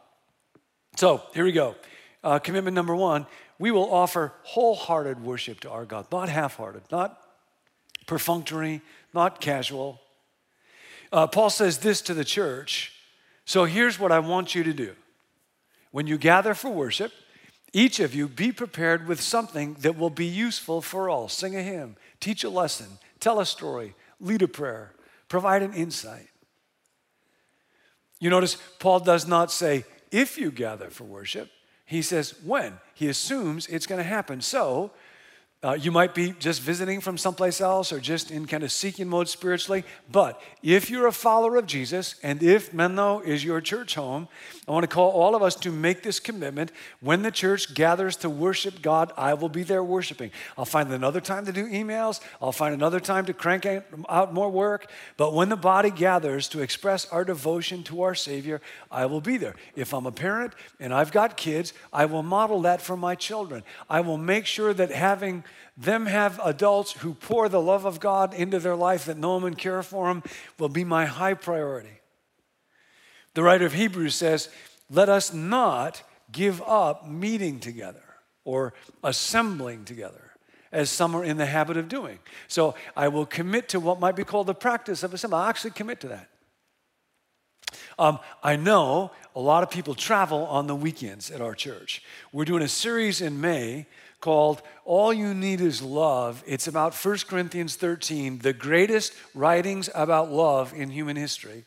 So 0.97 1.23
here 1.35 1.45
we 1.45 1.53
go. 1.53 1.75
Uh, 2.23 2.39
commitment 2.39 2.75
number 2.75 2.95
one 2.97 3.27
we 3.59 3.71
will 3.71 3.93
offer 3.93 4.33
wholehearted 4.43 5.23
worship 5.23 5.61
to 5.61 5.71
our 5.71 5.85
God, 5.85 6.07
not 6.11 6.29
half 6.29 6.57
hearted, 6.57 6.83
not 6.91 7.21
perfunctory, 8.07 8.83
not 9.13 9.41
casual. 9.41 10.01
Uh, 11.13 11.29
Paul 11.29 11.51
says 11.51 11.79
this 11.79 12.03
to 12.03 12.15
the 12.15 12.25
church. 12.25 12.93
So 13.45 13.65
here's 13.65 13.99
what 13.99 14.11
I 14.11 14.19
want 14.19 14.55
you 14.55 14.65
to 14.65 14.73
do. 14.73 14.95
When 15.93 16.09
you 16.09 16.19
gather 16.19 16.55
for 16.55 16.71
worship, 16.71 17.13
each 17.75 18.01
of 18.01 18.15
you 18.15 18.29
be 18.29 18.53
prepared 18.53 19.07
with 19.07 19.21
something 19.21 19.75
that 19.81 19.99
will 19.99 20.09
be 20.09 20.25
useful 20.25 20.81
for 20.81 21.11
all. 21.11 21.29
Sing 21.29 21.55
a 21.57 21.63
hymn, 21.63 21.97
teach 22.21 22.45
a 22.45 22.49
lesson, 22.49 22.87
tell 23.21 23.41
a 23.41 23.45
story, 23.45 23.95
lead 24.21 24.41
a 24.43 24.49
prayer, 24.49 24.95
provide 25.29 25.63
an 25.63 25.75
insight. 25.75 26.29
You 28.21 28.31
notice 28.31 28.57
Paul 28.79 29.01
does 29.01 29.27
not 29.27 29.51
say, 29.51 29.85
if 30.13 30.39
you 30.39 30.53
gather 30.53 30.89
for 30.89 31.05
worship, 31.05 31.51
he 31.85 32.01
says, 32.01 32.35
when. 32.45 32.75
He 32.95 33.09
assumes 33.09 33.67
it's 33.67 33.87
going 33.87 33.99
to 33.99 34.09
happen. 34.09 34.41
So, 34.41 34.93
uh, 35.65 35.73
you 35.73 35.91
might 35.91 36.15
be 36.15 36.35
just 36.39 36.61
visiting 36.61 37.01
from 37.01 37.17
someplace 37.17 37.59
else 37.59 37.91
or 37.91 37.99
just 37.99 38.31
in 38.31 38.47
kind 38.47 38.63
of 38.63 38.71
seeking 38.71 39.09
mode 39.09 39.31
spiritually. 39.31 39.83
But 40.13 40.41
if 40.63 40.91
you're 40.91 41.07
a 41.07 41.13
follower 41.13 41.57
of 41.57 41.67
Jesus 41.67 42.17
and 42.23 42.43
if 42.43 42.75
Menlo 42.75 43.21
is 43.21 43.43
your 43.43 43.63
church 43.63 43.95
home, 43.95 44.29
I 44.69 44.73
want 44.73 44.83
to 44.83 44.95
call 44.95 45.11
all 45.11 45.35
of 45.35 45.43
us 45.43 45.55
to 45.57 45.73
make 45.73 46.03
this 46.03 46.21
commitment. 46.21 46.71
When 47.01 47.23
the 47.23 47.31
church 47.31 47.73
gathers 47.73 48.17
to 48.17 48.29
worship 48.29 48.83
God, 48.83 49.11
I 49.17 49.33
will 49.33 49.49
be 49.49 49.63
there 49.63 49.83
worshiping. 49.83 50.33
I'll 50.59 50.67
find 50.67 50.93
another 50.93 51.23
time 51.23 51.47
to 51.47 51.53
do 51.53 51.67
emails, 51.67 52.21
I'll 52.43 52.53
find 52.53 52.75
another 52.75 53.01
time 53.01 53.25
to 53.25 53.33
crank 53.33 53.67
out 53.67 54.35
more 54.35 54.51
work. 54.51 54.91
But 55.17 55.33
when 55.33 55.49
the 55.49 55.57
body 55.57 55.91
gathers 55.91 56.47
to 56.49 56.61
express 56.61 57.07
our 57.07 57.25
devotion 57.25 57.83
to 57.85 58.03
our 58.03 58.15
Savior, 58.15 58.61
I 58.91 59.07
will 59.07 59.23
be 59.23 59.39
there. 59.39 59.57
If 59.77 59.95
I'm 59.95 60.05
a 60.05 60.13
parent 60.13 60.53
and 60.79 60.93
I've 60.93 61.11
got 61.11 61.39
kids, 61.39 61.73
I 61.91 62.05
will 62.05 62.23
model 62.23 62.61
that 62.63 62.83
for 62.83 62.99
my 62.99 63.15
children. 63.15 63.63
I 63.89 64.03
will 64.03 64.19
make 64.19 64.45
sure 64.45 64.75
that 64.75 64.91
having 64.91 65.43
them 65.77 66.07
have 66.07 66.41
adults 66.45 66.93
who 66.93 67.15
pour 67.15 67.49
the 67.49 67.61
love 67.61 67.85
of 67.85 68.01
God 68.01 68.33
into 68.33 68.59
their 68.59 68.77
life 68.77 69.07
that 69.07 69.19
know 69.19 69.35
them 69.35 69.47
and 69.47 69.59
care 69.59 69.83
for 69.83 70.07
them 70.09 70.23
will 70.59 70.69
be 70.69 70.85
my 70.85 71.07
high 71.07 71.35
priority. 71.35 72.01
The 73.35 73.43
writer 73.43 73.67
of 73.67 73.73
Hebrews 73.73 74.15
says, 74.15 74.49
Let 74.89 75.09
us 75.09 75.35
not 75.35 76.03
give 76.31 76.63
up 76.63 77.09
meeting 77.09 77.59
together 77.59 78.03
or 78.45 78.75
assembling 79.03 79.85
together 79.85 80.31
as 80.71 80.91
some 80.91 81.15
are 81.15 81.25
in 81.25 81.37
the 81.37 81.47
habit 81.47 81.77
of 81.77 81.89
doing. 81.89 82.19
So 82.49 82.75
I 82.97 83.09
will 83.09 83.27
commit 83.27 83.69
to 83.71 83.81
what 83.81 84.01
might 84.01 84.17
be 84.17 84.25
called 84.25 84.47
the 84.47 84.55
practice 84.55 85.03
of 85.03 85.15
assembly. 85.15 85.39
I'll 85.39 85.49
actually 85.49 85.71
commit 85.73 86.01
to 86.01 86.09
that. 86.09 86.29
Um, 87.99 88.19
I 88.43 88.57
know 88.57 89.13
a 89.35 89.41
lot 89.41 89.63
of 89.63 89.71
people 89.71 89.95
travel 89.95 90.47
on 90.47 90.67
the 90.67 90.75
weekends 90.75 91.31
at 91.31 91.41
our 91.41 91.55
church. 91.55 92.03
We're 92.33 92.45
doing 92.45 92.63
a 92.63 92.69
series 92.69 93.21
in 93.21 93.41
May 93.41 93.87
called 94.25 94.63
All 94.87 95.13
You 95.13 95.35
Need 95.35 95.61
Is 95.61 95.83
Love. 95.83 96.43
It's 96.47 96.67
about 96.67 96.95
1 96.95 97.19
Corinthians 97.29 97.77
13, 97.77 98.39
the 98.39 98.55
greatest 98.55 99.13
writings 99.35 99.91
about 99.95 100.33
love 100.33 100.73
in 100.73 100.89
human 100.89 101.15
history. 101.15 101.67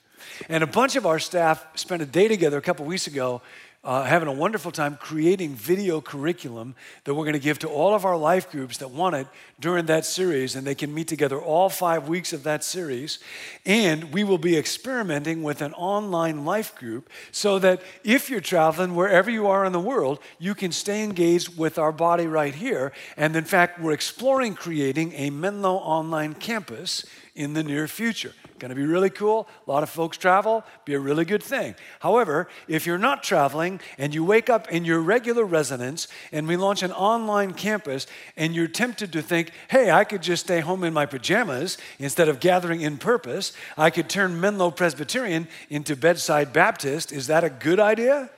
And 0.49 0.63
a 0.63 0.67
bunch 0.67 0.95
of 0.95 1.05
our 1.05 1.19
staff 1.19 1.63
spent 1.75 2.01
a 2.01 2.05
day 2.07 2.27
together 2.27 2.57
a 2.57 2.61
couple 2.63 2.87
weeks 2.87 3.05
ago 3.05 3.43
uh, 3.87 4.03
having 4.03 4.27
a 4.27 4.33
wonderful 4.33 4.69
time 4.69 4.97
creating 4.97 5.55
video 5.55 6.01
curriculum 6.01 6.75
that 7.05 7.15
we're 7.15 7.23
going 7.23 7.31
to 7.31 7.39
give 7.39 7.57
to 7.57 7.69
all 7.69 7.95
of 7.95 8.03
our 8.03 8.17
life 8.17 8.51
groups 8.51 8.79
that 8.79 8.91
want 8.91 9.15
it 9.15 9.25
during 9.61 9.85
that 9.85 10.05
series. 10.05 10.57
And 10.57 10.67
they 10.67 10.75
can 10.75 10.93
meet 10.93 11.07
together 11.07 11.39
all 11.39 11.69
five 11.69 12.09
weeks 12.09 12.33
of 12.33 12.43
that 12.43 12.65
series. 12.65 13.19
And 13.65 14.11
we 14.11 14.25
will 14.25 14.37
be 14.37 14.57
experimenting 14.57 15.41
with 15.41 15.61
an 15.61 15.71
online 15.73 16.43
life 16.43 16.75
group 16.75 17.09
so 17.31 17.59
that 17.59 17.81
if 18.03 18.29
you're 18.29 18.41
traveling 18.41 18.93
wherever 18.93 19.31
you 19.31 19.47
are 19.47 19.63
in 19.63 19.71
the 19.71 19.79
world, 19.79 20.19
you 20.37 20.53
can 20.53 20.73
stay 20.73 21.01
engaged 21.01 21.57
with 21.57 21.79
our 21.79 21.93
body 21.93 22.27
right 22.27 22.53
here. 22.53 22.91
And 23.15 23.37
in 23.37 23.45
fact, 23.45 23.79
we're 23.79 23.93
exploring 23.93 24.55
creating 24.55 25.13
a 25.13 25.29
Menlo 25.29 25.75
online 25.75 26.33
campus 26.33 27.05
in 27.35 27.53
the 27.53 27.63
near 27.63 27.87
future. 27.87 28.33
Going 28.59 28.69
to 28.69 28.75
be 28.75 28.85
really 28.85 29.11
cool. 29.11 29.47
A 29.67 29.71
lot 29.71 29.83
of 29.83 29.89
folks 29.89 30.17
travel, 30.17 30.63
be 30.83 30.95
a 30.95 30.99
really 30.99 31.25
good 31.25 31.43
thing. 31.43 31.75
However, 31.99 32.47
if 32.67 32.87
you're 32.87 32.97
not 32.97 33.21
traveling 33.21 33.79
and 33.99 34.15
you 34.15 34.23
wake 34.23 34.49
up 34.49 34.71
in 34.71 34.83
your 34.83 34.99
regular 34.99 35.45
residence 35.45 36.07
and 36.31 36.47
we 36.47 36.57
launch 36.57 36.81
an 36.81 36.91
online 36.91 37.53
campus 37.53 38.07
and 38.35 38.55
you're 38.55 38.67
tempted 38.67 39.13
to 39.13 39.21
think, 39.21 39.51
hey, 39.69 39.91
I 39.91 40.05
could 40.05 40.23
just 40.23 40.45
stay 40.45 40.59
home 40.59 40.83
in 40.83 40.91
my 40.91 41.05
pajamas 41.05 41.77
instead 41.99 42.29
of 42.29 42.39
gathering 42.39 42.81
in 42.81 42.97
purpose, 42.97 43.53
I 43.77 43.91
could 43.91 44.09
turn 44.09 44.41
Menlo 44.41 44.71
Presbyterian 44.71 45.47
into 45.69 45.95
Bedside 45.95 46.51
Baptist. 46.51 47.11
Is 47.11 47.27
that 47.27 47.43
a 47.43 47.51
good 47.51 47.79
idea? 47.79 48.31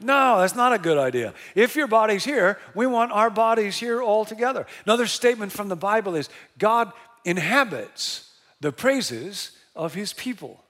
No, 0.00 0.40
that's 0.40 0.56
not 0.56 0.72
a 0.72 0.78
good 0.78 0.98
idea. 0.98 1.34
If 1.54 1.76
your 1.76 1.86
body's 1.86 2.24
here, 2.24 2.58
we 2.74 2.86
want 2.86 3.12
our 3.12 3.30
bodies 3.30 3.78
here 3.78 4.02
all 4.02 4.24
together. 4.24 4.66
Another 4.84 5.06
statement 5.06 5.52
from 5.52 5.68
the 5.68 5.76
Bible 5.76 6.16
is 6.16 6.28
God 6.58 6.92
inhabits 7.24 8.25
the 8.66 8.72
praises 8.72 9.52
of 9.76 9.94
his 9.94 10.12
people. 10.12 10.64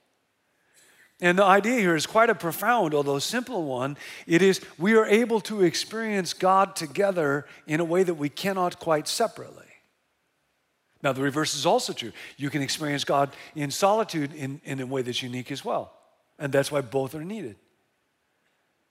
And 1.19 1.39
the 1.39 1.43
idea 1.43 1.79
here 1.79 1.95
is 1.95 2.05
quite 2.05 2.29
a 2.29 2.35
profound, 2.35 2.93
although 2.93 3.17
simple 3.17 3.63
one. 3.63 3.97
It 4.27 4.43
is 4.43 4.61
we 4.77 4.93
are 4.93 5.07
able 5.07 5.41
to 5.41 5.63
experience 5.63 6.35
God 6.35 6.75
together 6.75 7.47
in 7.65 7.79
a 7.79 7.83
way 7.83 8.03
that 8.03 8.13
we 8.13 8.29
cannot 8.29 8.77
quite 8.77 9.07
separately. 9.07 9.65
Now, 11.01 11.11
the 11.11 11.23
reverse 11.23 11.55
is 11.55 11.65
also 11.65 11.91
true. 11.91 12.11
You 12.37 12.51
can 12.51 12.61
experience 12.61 13.03
God 13.03 13.31
in 13.55 13.71
solitude 13.71 14.31
in, 14.31 14.61
in 14.63 14.79
a 14.79 14.85
way 14.85 15.01
that's 15.01 15.23
unique 15.23 15.51
as 15.51 15.65
well. 15.65 15.91
And 16.37 16.53
that's 16.53 16.71
why 16.71 16.81
both 16.81 17.15
are 17.15 17.25
needed. 17.25 17.55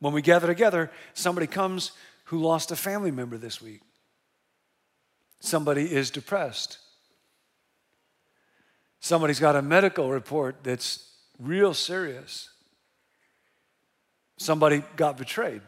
When 0.01 0.13
we 0.13 0.21
gather 0.21 0.49
together, 0.49 0.91
somebody 1.15 1.47
comes 1.47 1.93
who 2.25 2.41
lost 2.41 2.73
a 2.73 2.77
family 2.77 3.13
member 3.13 3.39
this 3.39 3.63
week. 3.63 3.83
Somebody 5.39 5.93
is 5.93 6.11
depressed. 6.11 6.79
Somebody's 9.07 9.39
got 9.39 9.55
a 9.55 9.63
medical 9.63 10.11
report 10.11 10.65
that's 10.65 11.09
real 11.39 11.75
serious. 11.75 12.51
Somebody 14.37 14.83
got 14.97 15.17
betrayed. 15.17 15.63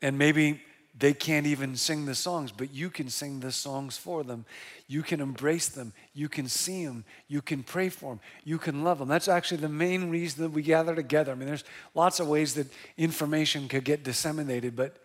And 0.00 0.16
maybe 0.16 0.62
they 0.96 1.12
can't 1.12 1.48
even 1.48 1.74
sing 1.74 2.06
the 2.06 2.14
songs, 2.14 2.52
but 2.52 2.72
you 2.72 2.90
can 2.90 3.08
sing 3.08 3.40
the 3.40 3.50
songs 3.50 3.96
for 3.96 4.22
them. 4.22 4.46
You 4.86 5.02
can 5.02 5.20
embrace 5.20 5.66
them. 5.66 5.92
You 6.12 6.28
can 6.28 6.46
see 6.46 6.86
them. 6.86 7.04
You 7.26 7.42
can 7.42 7.64
pray 7.64 7.88
for 7.88 8.12
them. 8.12 8.20
You 8.44 8.58
can 8.58 8.84
love 8.84 9.00
them. 9.00 9.08
That's 9.08 9.26
actually 9.26 9.56
the 9.56 9.68
main 9.68 10.10
reason 10.10 10.44
that 10.44 10.50
we 10.50 10.62
gather 10.62 10.94
together. 10.94 11.32
I 11.32 11.34
mean, 11.34 11.48
there's 11.48 11.64
lots 11.92 12.20
of 12.20 12.28
ways 12.28 12.54
that 12.54 12.68
information 12.96 13.66
could 13.66 13.82
get 13.82 14.04
disseminated, 14.04 14.76
but 14.76 14.98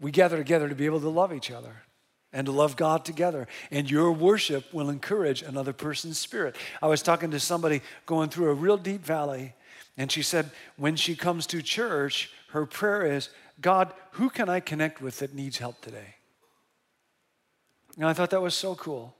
we 0.00 0.10
gather 0.10 0.38
together 0.38 0.68
to 0.68 0.74
be 0.74 0.86
able 0.86 1.02
to 1.02 1.08
love 1.08 1.32
each 1.32 1.52
other 1.52 1.84
and 2.32 2.46
to 2.46 2.52
love 2.52 2.76
God 2.76 3.04
together. 3.04 3.48
And 3.70 3.90
your 3.90 4.12
worship 4.12 4.72
will 4.72 4.88
encourage 4.88 5.42
another 5.42 5.72
person's 5.72 6.18
spirit. 6.18 6.56
I 6.80 6.86
was 6.86 7.02
talking 7.02 7.30
to 7.32 7.40
somebody 7.40 7.82
going 8.06 8.30
through 8.30 8.50
a 8.50 8.54
real 8.54 8.76
deep 8.76 9.04
valley, 9.04 9.54
and 9.96 10.10
she 10.10 10.22
said 10.22 10.50
when 10.76 10.96
she 10.96 11.16
comes 11.16 11.46
to 11.48 11.62
church, 11.62 12.30
her 12.50 12.66
prayer 12.66 13.04
is, 13.04 13.30
God, 13.60 13.92
who 14.12 14.30
can 14.30 14.48
I 14.48 14.60
connect 14.60 15.00
with 15.00 15.18
that 15.18 15.34
needs 15.34 15.58
help 15.58 15.80
today? 15.80 16.14
And 17.96 18.06
I 18.06 18.12
thought 18.12 18.30
that 18.30 18.40
was 18.40 18.54
so 18.54 18.74
cool. 18.74 19.14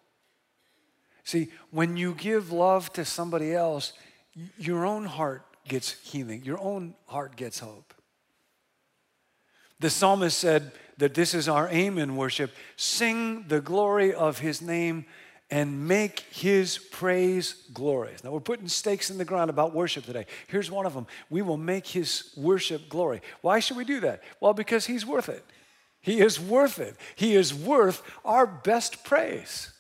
See, 1.25 1.49
when 1.71 1.97
you 1.97 2.15
give 2.15 2.51
love 2.51 2.93
to 2.95 3.05
somebody 3.05 3.55
else, 3.55 3.93
your 4.59 4.87
own 4.87 5.05
heart 5.05 5.45
gets 5.69 5.93
healing, 6.03 6.43
your 6.45 6.59
own 6.59 6.95
heart 7.07 7.37
gets 7.37 7.59
hope. 7.59 7.93
The 9.81 9.91
psalmist 9.91 10.39
said 10.39 10.73
that 11.01 11.15
this 11.15 11.35
is 11.35 11.49
our 11.49 11.69
aim 11.71 11.99
in 11.99 12.17
worship 12.17 12.53
sing 12.77 13.45
the 13.49 13.61
glory 13.61 14.15
of 14.15 14.39
his 14.39 14.63
name 14.63 15.05
and 15.51 15.89
make 15.89 16.21
his 16.31 16.79
praise 16.79 17.55
glorious. 17.75 18.23
Now, 18.23 18.31
we're 18.31 18.41
putting 18.41 18.69
stakes 18.69 19.11
in 19.11 19.19
the 19.19 19.25
ground 19.25 19.51
about 19.51 19.75
worship 19.75 20.05
today. 20.05 20.27
Here's 20.47 20.71
one 20.71 20.87
of 20.87 20.95
them 20.95 21.07
we 21.29 21.43
will 21.43 21.57
make 21.57 21.87
his 21.87 22.33
worship 22.37 22.89
glory. 22.89 23.21
Why 23.41 23.59
should 23.59 23.77
we 23.77 23.85
do 23.85 24.01
that? 24.01 24.23
Well, 24.39 24.55
because 24.55 24.87
he's 24.87 25.05
worth 25.05 25.29
it. 25.29 25.45
He 26.01 26.21
is 26.21 26.39
worth 26.39 26.79
it. 26.79 26.97
He 27.17 27.35
is 27.35 27.53
worth 27.53 28.03
our 28.25 28.47
best 28.47 29.03
praise. 29.05 29.73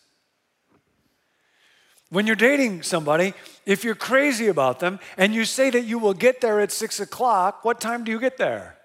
When 2.08 2.26
you're 2.26 2.34
dating 2.34 2.82
somebody, 2.82 3.34
if 3.64 3.84
you're 3.84 3.94
crazy 3.94 4.48
about 4.48 4.80
them 4.80 4.98
and 5.16 5.32
you 5.32 5.44
say 5.44 5.70
that 5.70 5.84
you 5.84 5.98
will 5.98 6.14
get 6.14 6.40
there 6.40 6.60
at 6.60 6.72
six 6.72 6.98
o'clock, 6.98 7.64
what 7.64 7.80
time 7.80 8.02
do 8.02 8.10
you 8.10 8.18
get 8.18 8.36
there? 8.36 8.79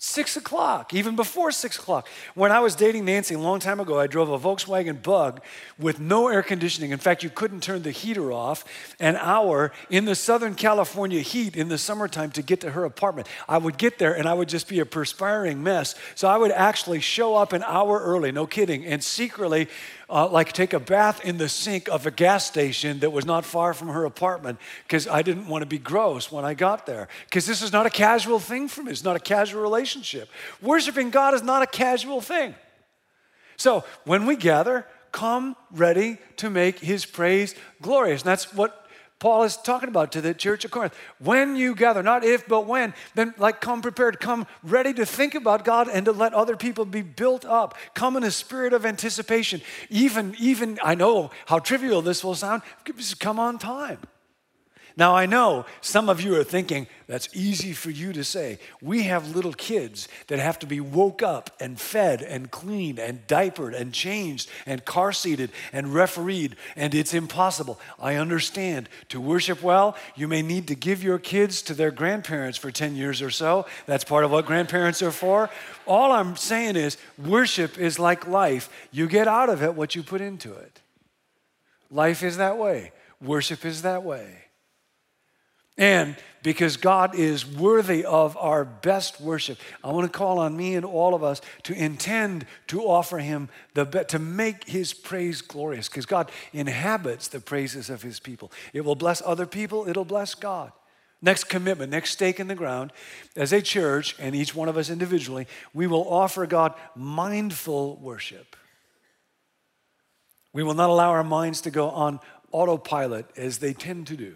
Six 0.00 0.36
o'clock, 0.36 0.94
even 0.94 1.16
before 1.16 1.50
six 1.50 1.76
o'clock. 1.76 2.06
When 2.36 2.52
I 2.52 2.60
was 2.60 2.76
dating 2.76 3.06
Nancy 3.06 3.34
a 3.34 3.38
long 3.38 3.58
time 3.58 3.80
ago, 3.80 3.98
I 3.98 4.06
drove 4.06 4.28
a 4.28 4.38
Volkswagen 4.38 5.02
Bug 5.02 5.40
with 5.76 5.98
no 5.98 6.28
air 6.28 6.44
conditioning. 6.44 6.92
In 6.92 7.00
fact, 7.00 7.24
you 7.24 7.30
couldn't 7.30 7.64
turn 7.64 7.82
the 7.82 7.90
heater 7.90 8.30
off 8.30 8.64
an 9.00 9.16
hour 9.16 9.72
in 9.90 10.04
the 10.04 10.14
Southern 10.14 10.54
California 10.54 11.20
heat 11.20 11.56
in 11.56 11.68
the 11.68 11.78
summertime 11.78 12.30
to 12.30 12.42
get 12.42 12.60
to 12.60 12.70
her 12.70 12.84
apartment. 12.84 13.26
I 13.48 13.58
would 13.58 13.76
get 13.76 13.98
there 13.98 14.16
and 14.16 14.28
I 14.28 14.34
would 14.34 14.48
just 14.48 14.68
be 14.68 14.78
a 14.78 14.86
perspiring 14.86 15.64
mess. 15.64 15.96
So 16.14 16.28
I 16.28 16.36
would 16.36 16.52
actually 16.52 17.00
show 17.00 17.34
up 17.34 17.52
an 17.52 17.64
hour 17.64 17.98
early, 17.98 18.30
no 18.30 18.46
kidding, 18.46 18.86
and 18.86 19.02
secretly 19.02 19.66
uh, 20.10 20.28
like 20.28 20.52
take 20.52 20.72
a 20.72 20.80
bath 20.80 21.24
in 21.24 21.36
the 21.36 21.48
sink 21.48 21.88
of 21.88 22.06
a 22.06 22.10
gas 22.10 22.46
station 22.46 23.00
that 23.00 23.10
was 23.10 23.26
not 23.26 23.44
far 23.44 23.74
from 23.74 23.88
her 23.88 24.04
apartment 24.04 24.58
because 24.84 25.06
I 25.06 25.22
didn't 25.22 25.48
want 25.48 25.62
to 25.62 25.66
be 25.66 25.78
gross 25.78 26.32
when 26.32 26.44
I 26.44 26.54
got 26.54 26.86
there. 26.86 27.08
Because 27.26 27.46
this 27.46 27.60
is 27.62 27.72
not 27.72 27.86
a 27.86 27.90
casual 27.90 28.38
thing 28.38 28.68
for 28.68 28.82
me, 28.82 28.90
it's 28.90 29.04
not 29.04 29.16
a 29.16 29.20
casual 29.20 29.62
relationship. 29.62 30.28
Worshiping 30.62 31.10
God 31.10 31.34
is 31.34 31.42
not 31.42 31.62
a 31.62 31.66
casual 31.66 32.20
thing. 32.20 32.54
So 33.56 33.84
when 34.04 34.24
we 34.24 34.36
gather, 34.36 34.86
come 35.12 35.56
ready 35.72 36.18
to 36.36 36.48
make 36.48 36.78
his 36.78 37.04
praise 37.04 37.54
glorious. 37.82 38.22
And 38.22 38.28
that's 38.28 38.54
what 38.54 38.87
Paul 39.18 39.42
is 39.42 39.56
talking 39.56 39.88
about 39.88 40.12
to 40.12 40.20
the 40.20 40.32
church 40.32 40.64
of 40.64 40.70
Corinth. 40.70 40.94
When 41.18 41.56
you 41.56 41.74
gather, 41.74 42.02
not 42.02 42.24
if, 42.24 42.46
but 42.46 42.66
when, 42.66 42.94
then 43.14 43.34
like 43.36 43.60
come 43.60 43.82
prepared, 43.82 44.20
come 44.20 44.46
ready 44.62 44.92
to 44.94 45.04
think 45.04 45.34
about 45.34 45.64
God 45.64 45.88
and 45.88 46.04
to 46.04 46.12
let 46.12 46.34
other 46.34 46.56
people 46.56 46.84
be 46.84 47.02
built 47.02 47.44
up. 47.44 47.76
Come 47.94 48.16
in 48.16 48.22
a 48.22 48.30
spirit 48.30 48.72
of 48.72 48.86
anticipation. 48.86 49.60
Even, 49.90 50.36
even, 50.38 50.78
I 50.82 50.94
know 50.94 51.30
how 51.46 51.58
trivial 51.58 52.00
this 52.00 52.22
will 52.22 52.36
sound, 52.36 52.62
come 53.18 53.40
on 53.40 53.58
time. 53.58 53.98
Now, 54.98 55.14
I 55.14 55.26
know 55.26 55.64
some 55.80 56.08
of 56.08 56.20
you 56.20 56.34
are 56.34 56.42
thinking, 56.42 56.88
that's 57.06 57.28
easy 57.32 57.72
for 57.72 57.88
you 57.88 58.12
to 58.14 58.24
say. 58.24 58.58
We 58.82 59.04
have 59.04 59.36
little 59.36 59.52
kids 59.52 60.08
that 60.26 60.40
have 60.40 60.58
to 60.58 60.66
be 60.66 60.80
woke 60.80 61.22
up 61.22 61.50
and 61.60 61.80
fed 61.80 62.20
and 62.20 62.50
cleaned 62.50 62.98
and 62.98 63.24
diapered 63.28 63.74
and 63.74 63.92
changed 63.94 64.50
and 64.66 64.84
car 64.84 65.12
seated 65.12 65.52
and 65.72 65.94
refereed, 65.94 66.56
and 66.74 66.96
it's 66.96 67.14
impossible. 67.14 67.78
I 68.00 68.16
understand. 68.16 68.88
To 69.10 69.20
worship 69.20 69.62
well, 69.62 69.96
you 70.16 70.26
may 70.26 70.42
need 70.42 70.66
to 70.66 70.74
give 70.74 71.04
your 71.04 71.20
kids 71.20 71.62
to 71.62 71.74
their 71.74 71.92
grandparents 71.92 72.58
for 72.58 72.72
10 72.72 72.96
years 72.96 73.22
or 73.22 73.30
so. 73.30 73.66
That's 73.86 74.02
part 74.02 74.24
of 74.24 74.32
what 74.32 74.46
grandparents 74.46 75.00
are 75.00 75.12
for. 75.12 75.48
All 75.86 76.10
I'm 76.10 76.34
saying 76.34 76.74
is, 76.74 76.96
worship 77.24 77.78
is 77.78 78.00
like 78.00 78.26
life. 78.26 78.68
You 78.90 79.06
get 79.06 79.28
out 79.28 79.48
of 79.48 79.62
it 79.62 79.76
what 79.76 79.94
you 79.94 80.02
put 80.02 80.20
into 80.20 80.52
it. 80.54 80.80
Life 81.88 82.24
is 82.24 82.38
that 82.38 82.58
way, 82.58 82.90
worship 83.22 83.64
is 83.64 83.82
that 83.82 84.02
way. 84.02 84.47
And 85.78 86.16
because 86.42 86.76
God 86.76 87.14
is 87.14 87.46
worthy 87.46 88.04
of 88.04 88.36
our 88.36 88.64
best 88.64 89.20
worship, 89.20 89.58
I 89.82 89.92
want 89.92 90.10
to 90.10 90.18
call 90.18 90.40
on 90.40 90.56
me 90.56 90.74
and 90.74 90.84
all 90.84 91.14
of 91.14 91.22
us 91.22 91.40
to 91.64 91.72
intend 91.72 92.46
to 92.66 92.82
offer 92.82 93.18
Him 93.18 93.48
the 93.74 93.84
best, 93.84 94.08
to 94.10 94.18
make 94.18 94.68
His 94.68 94.92
praise 94.92 95.40
glorious, 95.40 95.88
because 95.88 96.06
God 96.06 96.30
inhabits 96.52 97.28
the 97.28 97.40
praises 97.40 97.90
of 97.90 98.02
His 98.02 98.18
people. 98.18 98.50
It 98.72 98.84
will 98.84 98.96
bless 98.96 99.22
other 99.24 99.46
people, 99.46 99.88
it'll 99.88 100.04
bless 100.04 100.34
God. 100.34 100.72
Next 101.20 101.44
commitment, 101.44 101.90
next 101.90 102.10
stake 102.10 102.38
in 102.38 102.46
the 102.46 102.54
ground, 102.54 102.92
as 103.34 103.52
a 103.52 103.60
church 103.60 104.14
and 104.20 104.36
each 104.36 104.54
one 104.54 104.68
of 104.68 104.76
us 104.76 104.90
individually, 104.90 105.48
we 105.74 105.86
will 105.86 106.08
offer 106.08 106.46
God 106.46 106.74
mindful 106.94 107.96
worship. 107.96 108.56
We 110.52 110.62
will 110.62 110.74
not 110.74 110.90
allow 110.90 111.10
our 111.10 111.24
minds 111.24 111.60
to 111.62 111.70
go 111.70 111.90
on 111.90 112.20
autopilot 112.52 113.26
as 113.36 113.58
they 113.58 113.72
tend 113.72 114.06
to 114.08 114.16
do. 114.16 114.34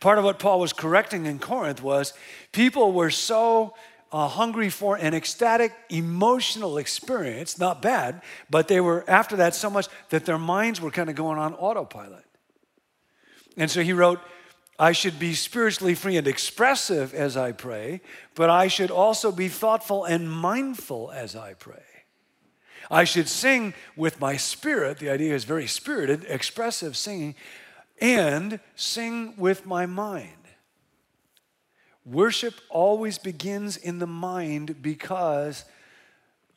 Part 0.00 0.18
of 0.18 0.24
what 0.24 0.38
Paul 0.38 0.60
was 0.60 0.72
correcting 0.72 1.26
in 1.26 1.38
Corinth 1.38 1.82
was 1.82 2.12
people 2.52 2.92
were 2.92 3.10
so 3.10 3.74
uh, 4.12 4.28
hungry 4.28 4.70
for 4.70 4.96
an 4.96 5.14
ecstatic 5.14 5.72
emotional 5.90 6.78
experience, 6.78 7.58
not 7.58 7.82
bad, 7.82 8.22
but 8.48 8.68
they 8.68 8.80
were 8.80 9.04
after 9.08 9.36
that 9.36 9.54
so 9.54 9.68
much 9.68 9.88
that 10.10 10.24
their 10.24 10.38
minds 10.38 10.80
were 10.80 10.90
kind 10.90 11.10
of 11.10 11.16
going 11.16 11.38
on 11.38 11.54
autopilot. 11.54 12.24
And 13.56 13.70
so 13.70 13.82
he 13.82 13.92
wrote, 13.92 14.20
I 14.78 14.92
should 14.92 15.18
be 15.18 15.34
spiritually 15.34 15.94
free 15.94 16.16
and 16.18 16.26
expressive 16.26 17.14
as 17.14 17.36
I 17.36 17.52
pray, 17.52 18.02
but 18.34 18.50
I 18.50 18.68
should 18.68 18.90
also 18.90 19.32
be 19.32 19.48
thoughtful 19.48 20.04
and 20.04 20.30
mindful 20.30 21.10
as 21.12 21.34
I 21.34 21.54
pray. 21.54 21.82
I 22.90 23.04
should 23.04 23.28
sing 23.28 23.74
with 23.96 24.20
my 24.20 24.36
spirit. 24.36 24.98
The 24.98 25.10
idea 25.10 25.34
is 25.34 25.44
very 25.44 25.66
spirited, 25.66 26.24
expressive 26.28 26.96
singing, 26.96 27.34
and 28.00 28.60
sing 28.74 29.34
with 29.36 29.66
my 29.66 29.86
mind. 29.86 30.30
Worship 32.04 32.54
always 32.70 33.18
begins 33.18 33.76
in 33.76 33.98
the 33.98 34.06
mind 34.06 34.80
because 34.80 35.64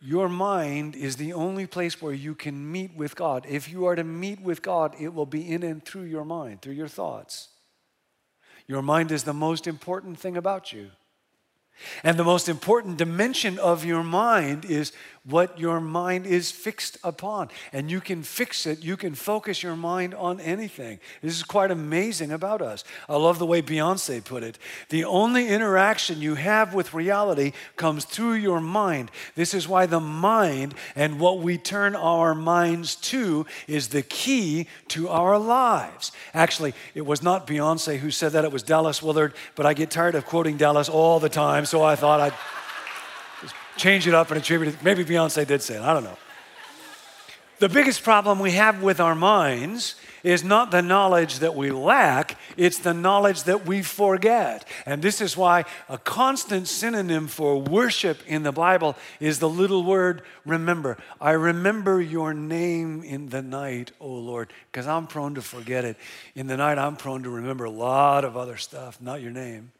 your 0.02 0.30
mind 0.30 0.96
is 0.96 1.18
the 1.18 1.34
only 1.34 1.66
place 1.66 2.02
where 2.02 2.14
you 2.14 2.36
can 2.36 2.72
meet 2.72 2.96
with 2.96 3.16
God. 3.16 3.46
If 3.50 3.70
you 3.70 3.86
are 3.86 3.96
to 3.96 4.04
meet 4.04 4.42
with 4.42 4.62
God, 4.62 4.96
it 5.00 5.14
will 5.14 5.26
be 5.26 5.50
in 5.50 5.64
and 5.64 5.84
through 5.84 6.04
your 6.04 6.24
mind, 6.24 6.62
through 6.62 6.74
your 6.74 6.88
thoughts. 6.88 7.50
Your 8.68 8.82
mind 8.82 9.12
is 9.12 9.24
the 9.24 9.34
most 9.34 9.66
important 9.66 10.20
thing 10.20 10.38
about 10.38 10.72
you. 10.72 10.92
And 12.04 12.18
the 12.18 12.24
most 12.24 12.50
important 12.50 12.98
dimension 12.98 13.60
of 13.60 13.86
your 13.86 14.04
mind 14.04 14.66
is 14.66 14.92
what 15.26 15.60
your 15.60 15.80
mind 15.80 16.26
is 16.26 16.50
fixed 16.50 16.98
upon. 17.04 17.50
And 17.74 17.92
you 17.92 18.02
can 18.02 18.24
fix 18.24 18.66
it, 18.66 18.84
you 18.84 18.98
can 18.98 19.14
focus 19.16 19.62
your 19.62 19.76
mind 19.76 20.14
on 20.16 20.40
anything. 20.40 21.00
This 21.22 21.36
is 21.36 21.44
quite 21.44 21.72
amazing 21.72 22.32
about 22.32 22.62
us. 22.62 22.84
I 23.08 23.16
love 23.18 23.38
the 23.38 23.46
way 23.46 23.62
Beyonce 23.62 24.24
put 24.24 24.44
it. 24.44 24.58
The 24.90 25.04
only 25.04 25.48
interaction 25.48 26.22
you 26.22 26.36
have 26.36 26.74
with 26.74 26.94
reality 26.94 27.52
comes 27.76 28.06
through 28.06 28.34
your 28.34 28.62
mind. 28.62 29.12
This 29.36 29.54
is 29.54 29.68
why 29.68 29.86
the 29.86 30.00
mind 30.00 30.74
and 30.96 31.20
what 31.20 31.40
we 31.40 31.58
turn 31.58 31.96
our 31.96 32.34
minds 32.34 32.96
to 32.96 33.46
is 33.68 33.90
the 33.90 34.02
key 34.02 34.68
to 34.90 35.10
our 35.10 35.38
lives. 35.38 36.12
Actually, 36.34 36.74
it 36.96 37.06
was 37.06 37.22
not 37.22 37.46
Beyonce 37.46 37.98
who 37.98 38.12
said 38.12 38.32
that, 38.32 38.46
it 38.46 38.52
was 38.52 38.64
Dallas 38.64 39.04
Willard, 39.04 39.34
but 39.56 39.66
I 39.66 39.74
get 39.74 39.92
tired 39.92 40.16
of 40.16 40.26
quoting 40.26 40.58
Dallas 40.58 40.90
all 40.90 41.20
the 41.20 41.30
time, 41.30 41.66
so 41.70 41.84
I 41.84 41.96
thought 41.96 42.20
I'd 42.20 42.34
change 43.78 44.08
it 44.08 44.16
up 44.16 44.32
and 44.32 44.40
attribute 44.40 44.74
it. 44.74 44.84
Maybe 44.84 45.06
Beyonce 45.06 45.46
did 45.46 45.62
say 45.62 45.76
it. 45.76 45.82
I 45.82 45.94
don't 45.94 46.04
know. 46.04 46.18
The 47.60 47.70
biggest 47.70 48.04
problem 48.04 48.40
we 48.40 48.52
have 48.52 48.82
with 48.82 49.00
our 49.00 49.14
minds 49.14 49.96
is 50.24 50.44
not 50.44 50.72
the 50.72 50.82
knowledge 50.82 51.40
that 51.40 51.56
we 51.56 51.72
lack, 51.72 52.38
it's 52.58 52.80
the 52.80 52.94
knowledge 52.94 53.44
that 53.44 53.66
we 53.66 53.84
forget. 53.84 54.66
And 54.86 55.02
this 55.02 55.22
is 55.22 55.38
why 55.38 55.66
a 55.90 55.98
constant 55.98 56.68
synonym 56.68 57.28
for 57.28 57.62
worship 57.62 58.20
in 58.26 58.44
the 58.44 58.52
Bible 58.52 58.96
is 59.20 59.40
the 59.40 59.50
little 59.50 59.84
word 59.84 60.24
remember. 60.46 60.98
I 61.22 61.32
remember 61.32 62.02
your 62.02 62.34
name 62.34 63.04
in 63.04 63.30
the 63.30 63.42
night, 63.42 63.92
O 64.00 64.08
Lord, 64.08 64.52
because 64.72 64.88
I'm 64.88 65.06
prone 65.06 65.36
to 65.36 65.42
forget 65.42 65.86
it. 65.86 65.98
In 66.34 66.48
the 66.48 66.58
night, 66.58 66.78
I'm 66.78 66.96
prone 66.96 67.24
to 67.24 67.30
remember 67.30 67.66
a 67.66 67.70
lot 67.70 68.26
of 68.26 68.36
other 68.36 68.58
stuff, 68.58 69.02
not 69.02 69.22
your 69.22 69.32
name. 69.32 69.72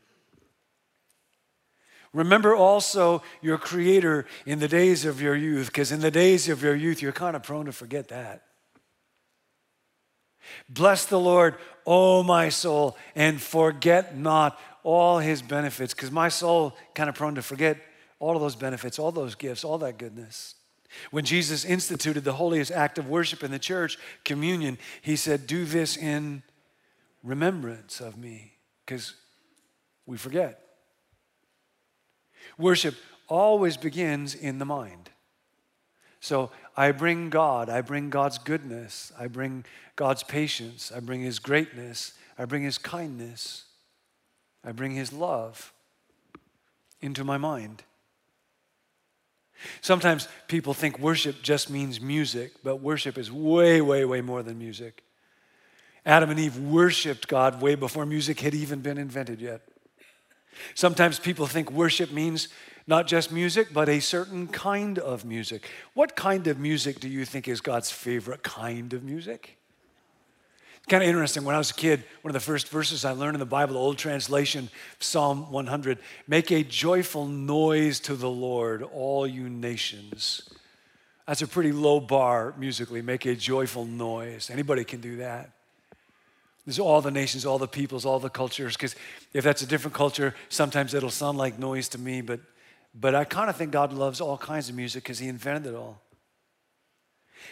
Remember 2.14 2.56
also 2.56 3.22
your 3.42 3.58
Creator 3.58 4.26
in 4.46 4.60
the 4.60 4.68
days 4.68 5.06
of 5.06 5.22
your 5.22 5.36
youth, 5.36 5.68
because 5.68 5.92
in 5.92 6.02
the 6.02 6.12
days 6.12 6.50
of 6.50 6.64
your 6.64 6.76
youth, 6.76 7.02
you're 7.02 7.12
kind 7.12 7.36
of 7.36 7.44
prone 7.44 7.66
to 7.66 7.72
forget 7.72 8.08
that. 8.08 8.44
Bless 10.68 11.06
the 11.06 11.20
Lord, 11.20 11.56
O 11.86 12.24
my 12.24 12.50
soul, 12.50 12.98
and 13.16 13.40
forget 13.40 14.18
not 14.18 14.60
all 14.84 15.20
his 15.20 15.42
benefits, 15.42 15.94
because 15.94 16.12
my 16.12 16.30
soul 16.30 16.76
kind 16.96 17.10
of 17.10 17.16
prone 17.16 17.36
to 17.36 17.44
forget 17.44 17.78
all 18.18 18.36
of 18.36 18.42
those 18.42 18.56
benefits, 18.56 18.98
all 18.98 19.12
those 19.12 19.36
gifts, 19.36 19.64
all 19.64 19.78
that 19.78 19.98
goodness. 19.98 20.56
When 21.12 21.24
Jesus 21.24 21.66
instituted 21.66 22.24
the 22.24 22.34
holiest 22.34 22.72
act 22.72 22.98
of 22.98 23.08
worship 23.08 23.44
in 23.44 23.52
the 23.52 23.60
church, 23.60 24.00
communion, 24.26 24.80
he 25.04 25.16
said, 25.16 25.46
Do 25.46 25.66
this 25.66 25.96
in 25.96 26.42
remembrance 27.24 28.02
of 28.02 28.18
me, 28.18 28.54
because 28.84 29.14
we 30.08 30.18
forget. 30.18 30.69
Worship 32.60 32.96
always 33.28 33.78
begins 33.78 34.36
in 34.36 34.60
the 34.60 34.66
mind. 34.66 35.10
So 36.20 36.52
I 36.76 36.92
bring 36.92 37.30
God, 37.30 37.70
I 37.70 37.82
bring 37.82 38.10
God's 38.10 38.38
goodness, 38.38 39.14
I 39.18 39.28
bring 39.28 39.64
God's 39.96 40.24
patience, 40.24 40.92
I 40.94 41.00
bring 41.00 41.22
His 41.22 41.40
greatness, 41.40 42.14
I 42.38 42.46
bring 42.46 42.64
His 42.64 42.78
kindness, 42.78 43.66
I 44.64 44.74
bring 44.74 44.92
His 44.92 45.14
love 45.14 45.74
into 47.02 47.24
my 47.24 47.38
mind. 47.38 47.84
Sometimes 49.82 50.28
people 50.48 50.74
think 50.74 51.00
worship 51.00 51.42
just 51.42 51.70
means 51.70 52.02
music, 52.02 52.52
but 52.64 52.78
worship 52.78 53.18
is 53.18 53.32
way, 53.32 53.80
way, 53.80 54.04
way 54.04 54.20
more 54.20 54.44
than 54.44 54.58
music. 54.58 55.04
Adam 56.06 56.30
and 56.30 56.40
Eve 56.40 56.58
worshiped 56.58 57.28
God 57.28 57.62
way 57.62 57.76
before 57.76 58.06
music 58.06 58.40
had 58.42 58.54
even 58.54 58.80
been 58.80 58.98
invented 58.98 59.40
yet. 59.40 59.62
Sometimes 60.76 61.20
people 61.20 61.48
think 61.48 61.72
worship 61.72 62.12
means 62.12 62.48
not 62.88 63.08
just 63.08 63.32
music, 63.32 63.68
but 63.72 63.88
a 63.88 64.00
certain 64.00 64.48
kind 64.48 64.98
of 64.98 65.24
music. 65.24 65.70
What 65.94 66.16
kind 66.16 66.48
of 66.48 66.60
music 66.60 67.00
do 67.00 67.08
you 67.08 67.24
think 67.26 67.48
is 67.48 67.62
God's 67.62 67.92
favorite 67.92 68.42
kind 68.42 68.94
of 68.94 69.04
music? 69.04 69.58
Kind 70.88 71.04
of 71.04 71.10
interesting. 71.10 71.44
When 71.44 71.54
I 71.54 71.60
was 71.60 71.70
a 71.70 71.76
kid, 71.76 72.04
one 72.24 72.32
of 72.32 72.34
the 72.34 72.40
first 72.40 72.68
verses 72.70 73.06
I 73.06 73.12
learned 73.12 73.36
in 73.36 73.40
the 73.40 73.46
Bible, 73.46 73.76
the 73.76 73.80
old 73.80 74.00
translation, 74.00 74.70
Psalm 75.00 75.52
100, 75.52 76.00
make 76.28 76.52
a 76.52 76.64
joyful 76.64 77.28
noise 77.28 78.00
to 78.02 78.16
the 78.16 78.30
Lord, 78.30 78.82
all 78.82 79.28
you 79.28 79.50
nations. 79.50 80.50
That's 81.28 81.44
a 81.44 81.48
pretty 81.48 81.72
low 81.72 82.00
bar 82.00 82.56
musically. 82.58 83.04
Make 83.04 83.28
a 83.28 83.36
joyful 83.36 83.86
noise. 83.86 84.50
Anybody 84.50 84.84
can 84.84 85.00
do 85.00 85.18
that. 85.18 85.52
There's 86.70 86.78
all 86.78 87.02
the 87.02 87.10
nations, 87.10 87.48
all 87.48 87.58
the 87.58 87.68
peoples, 87.68 88.06
all 88.06 88.20
the 88.20 88.30
cultures, 88.30 88.78
because 88.78 88.96
if 89.34 89.44
that's 89.44 89.64
a 89.64 89.66
different 89.66 89.96
culture, 89.96 90.36
sometimes 90.50 90.94
it'll 90.94 91.10
sound 91.10 91.36
like 91.40 91.58
noise 91.58 91.90
to 91.90 91.98
me, 91.98 92.22
but, 92.22 92.42
but 92.94 93.16
I 93.16 93.24
kind 93.24 93.50
of 93.50 93.56
think 93.56 93.72
God 93.72 93.92
loves 93.92 94.22
all 94.22 94.38
kinds 94.38 94.70
of 94.70 94.76
music 94.76 95.02
because 95.02 95.18
He 95.18 95.28
invented 95.28 95.74
it 95.74 95.76
all. 95.76 96.00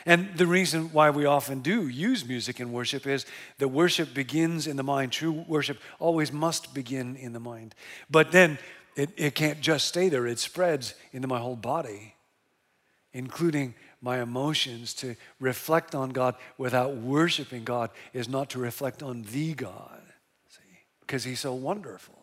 And 0.05 0.37
the 0.37 0.45
reason 0.45 0.91
why 0.93 1.09
we 1.09 1.25
often 1.25 1.61
do 1.61 1.87
use 1.87 2.27
music 2.27 2.59
in 2.59 2.71
worship 2.71 3.07
is 3.07 3.25
that 3.57 3.69
worship 3.69 4.13
begins 4.13 4.67
in 4.67 4.77
the 4.77 4.83
mind. 4.83 5.13
True 5.13 5.43
worship 5.47 5.79
always 5.97 6.31
must 6.31 6.75
begin 6.75 7.15
in 7.15 7.33
the 7.33 7.39
mind. 7.39 7.73
But 8.11 8.31
then 8.31 8.59
it, 8.95 9.09
it 9.17 9.33
can't 9.33 9.61
just 9.61 9.87
stay 9.87 10.09
there, 10.09 10.27
it 10.27 10.37
spreads 10.37 10.93
into 11.11 11.27
my 11.27 11.39
whole 11.39 11.55
body, 11.55 12.13
including 13.13 13.73
my 14.01 14.21
emotions, 14.21 14.93
to 14.95 15.15
reflect 15.39 15.95
on 15.95 16.09
God 16.09 16.35
without 16.57 16.95
worshiping 16.95 17.63
God 17.63 17.89
is 18.13 18.29
not 18.29 18.49
to 18.51 18.59
reflect 18.59 19.01
on 19.01 19.23
the 19.31 19.53
God, 19.53 20.01
see, 20.49 20.61
because 21.01 21.23
He's 21.23 21.39
so 21.39 21.53
wonderful. 21.53 22.16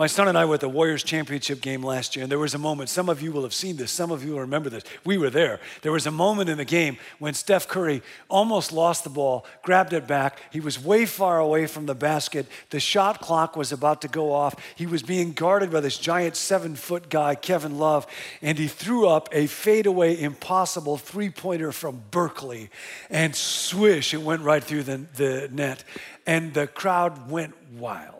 My 0.00 0.06
son 0.06 0.28
and 0.28 0.38
I 0.38 0.46
were 0.46 0.54
at 0.54 0.60
the 0.60 0.68
Warriors 0.70 1.02
Championship 1.02 1.60
game 1.60 1.82
last 1.82 2.16
year, 2.16 2.22
and 2.22 2.32
there 2.32 2.38
was 2.38 2.54
a 2.54 2.58
moment. 2.58 2.88
Some 2.88 3.10
of 3.10 3.20
you 3.20 3.32
will 3.32 3.42
have 3.42 3.52
seen 3.52 3.76
this, 3.76 3.90
some 3.92 4.10
of 4.10 4.24
you 4.24 4.32
will 4.32 4.40
remember 4.40 4.70
this. 4.70 4.82
We 5.04 5.18
were 5.18 5.28
there. 5.28 5.60
There 5.82 5.92
was 5.92 6.06
a 6.06 6.10
moment 6.10 6.48
in 6.48 6.56
the 6.56 6.64
game 6.64 6.96
when 7.18 7.34
Steph 7.34 7.68
Curry 7.68 8.00
almost 8.30 8.72
lost 8.72 9.04
the 9.04 9.10
ball, 9.10 9.44
grabbed 9.62 9.92
it 9.92 10.06
back. 10.06 10.40
He 10.50 10.58
was 10.58 10.82
way 10.82 11.04
far 11.04 11.38
away 11.38 11.66
from 11.66 11.84
the 11.84 11.94
basket. 11.94 12.46
The 12.70 12.80
shot 12.80 13.20
clock 13.20 13.56
was 13.56 13.72
about 13.72 14.00
to 14.00 14.08
go 14.08 14.32
off. 14.32 14.54
He 14.74 14.86
was 14.86 15.02
being 15.02 15.34
guarded 15.34 15.70
by 15.70 15.80
this 15.80 15.98
giant 15.98 16.34
seven 16.34 16.76
foot 16.76 17.10
guy, 17.10 17.34
Kevin 17.34 17.76
Love, 17.76 18.06
and 18.40 18.56
he 18.56 18.68
threw 18.68 19.06
up 19.06 19.28
a 19.32 19.48
fadeaway, 19.48 20.18
impossible 20.18 20.96
three 20.96 21.28
pointer 21.28 21.72
from 21.72 22.04
Berkeley. 22.10 22.70
And 23.10 23.36
swish, 23.36 24.14
it 24.14 24.22
went 24.22 24.40
right 24.40 24.64
through 24.64 24.84
the, 24.84 25.04
the 25.16 25.50
net. 25.52 25.84
And 26.26 26.54
the 26.54 26.66
crowd 26.66 27.30
went 27.30 27.52
wild. 27.74 28.19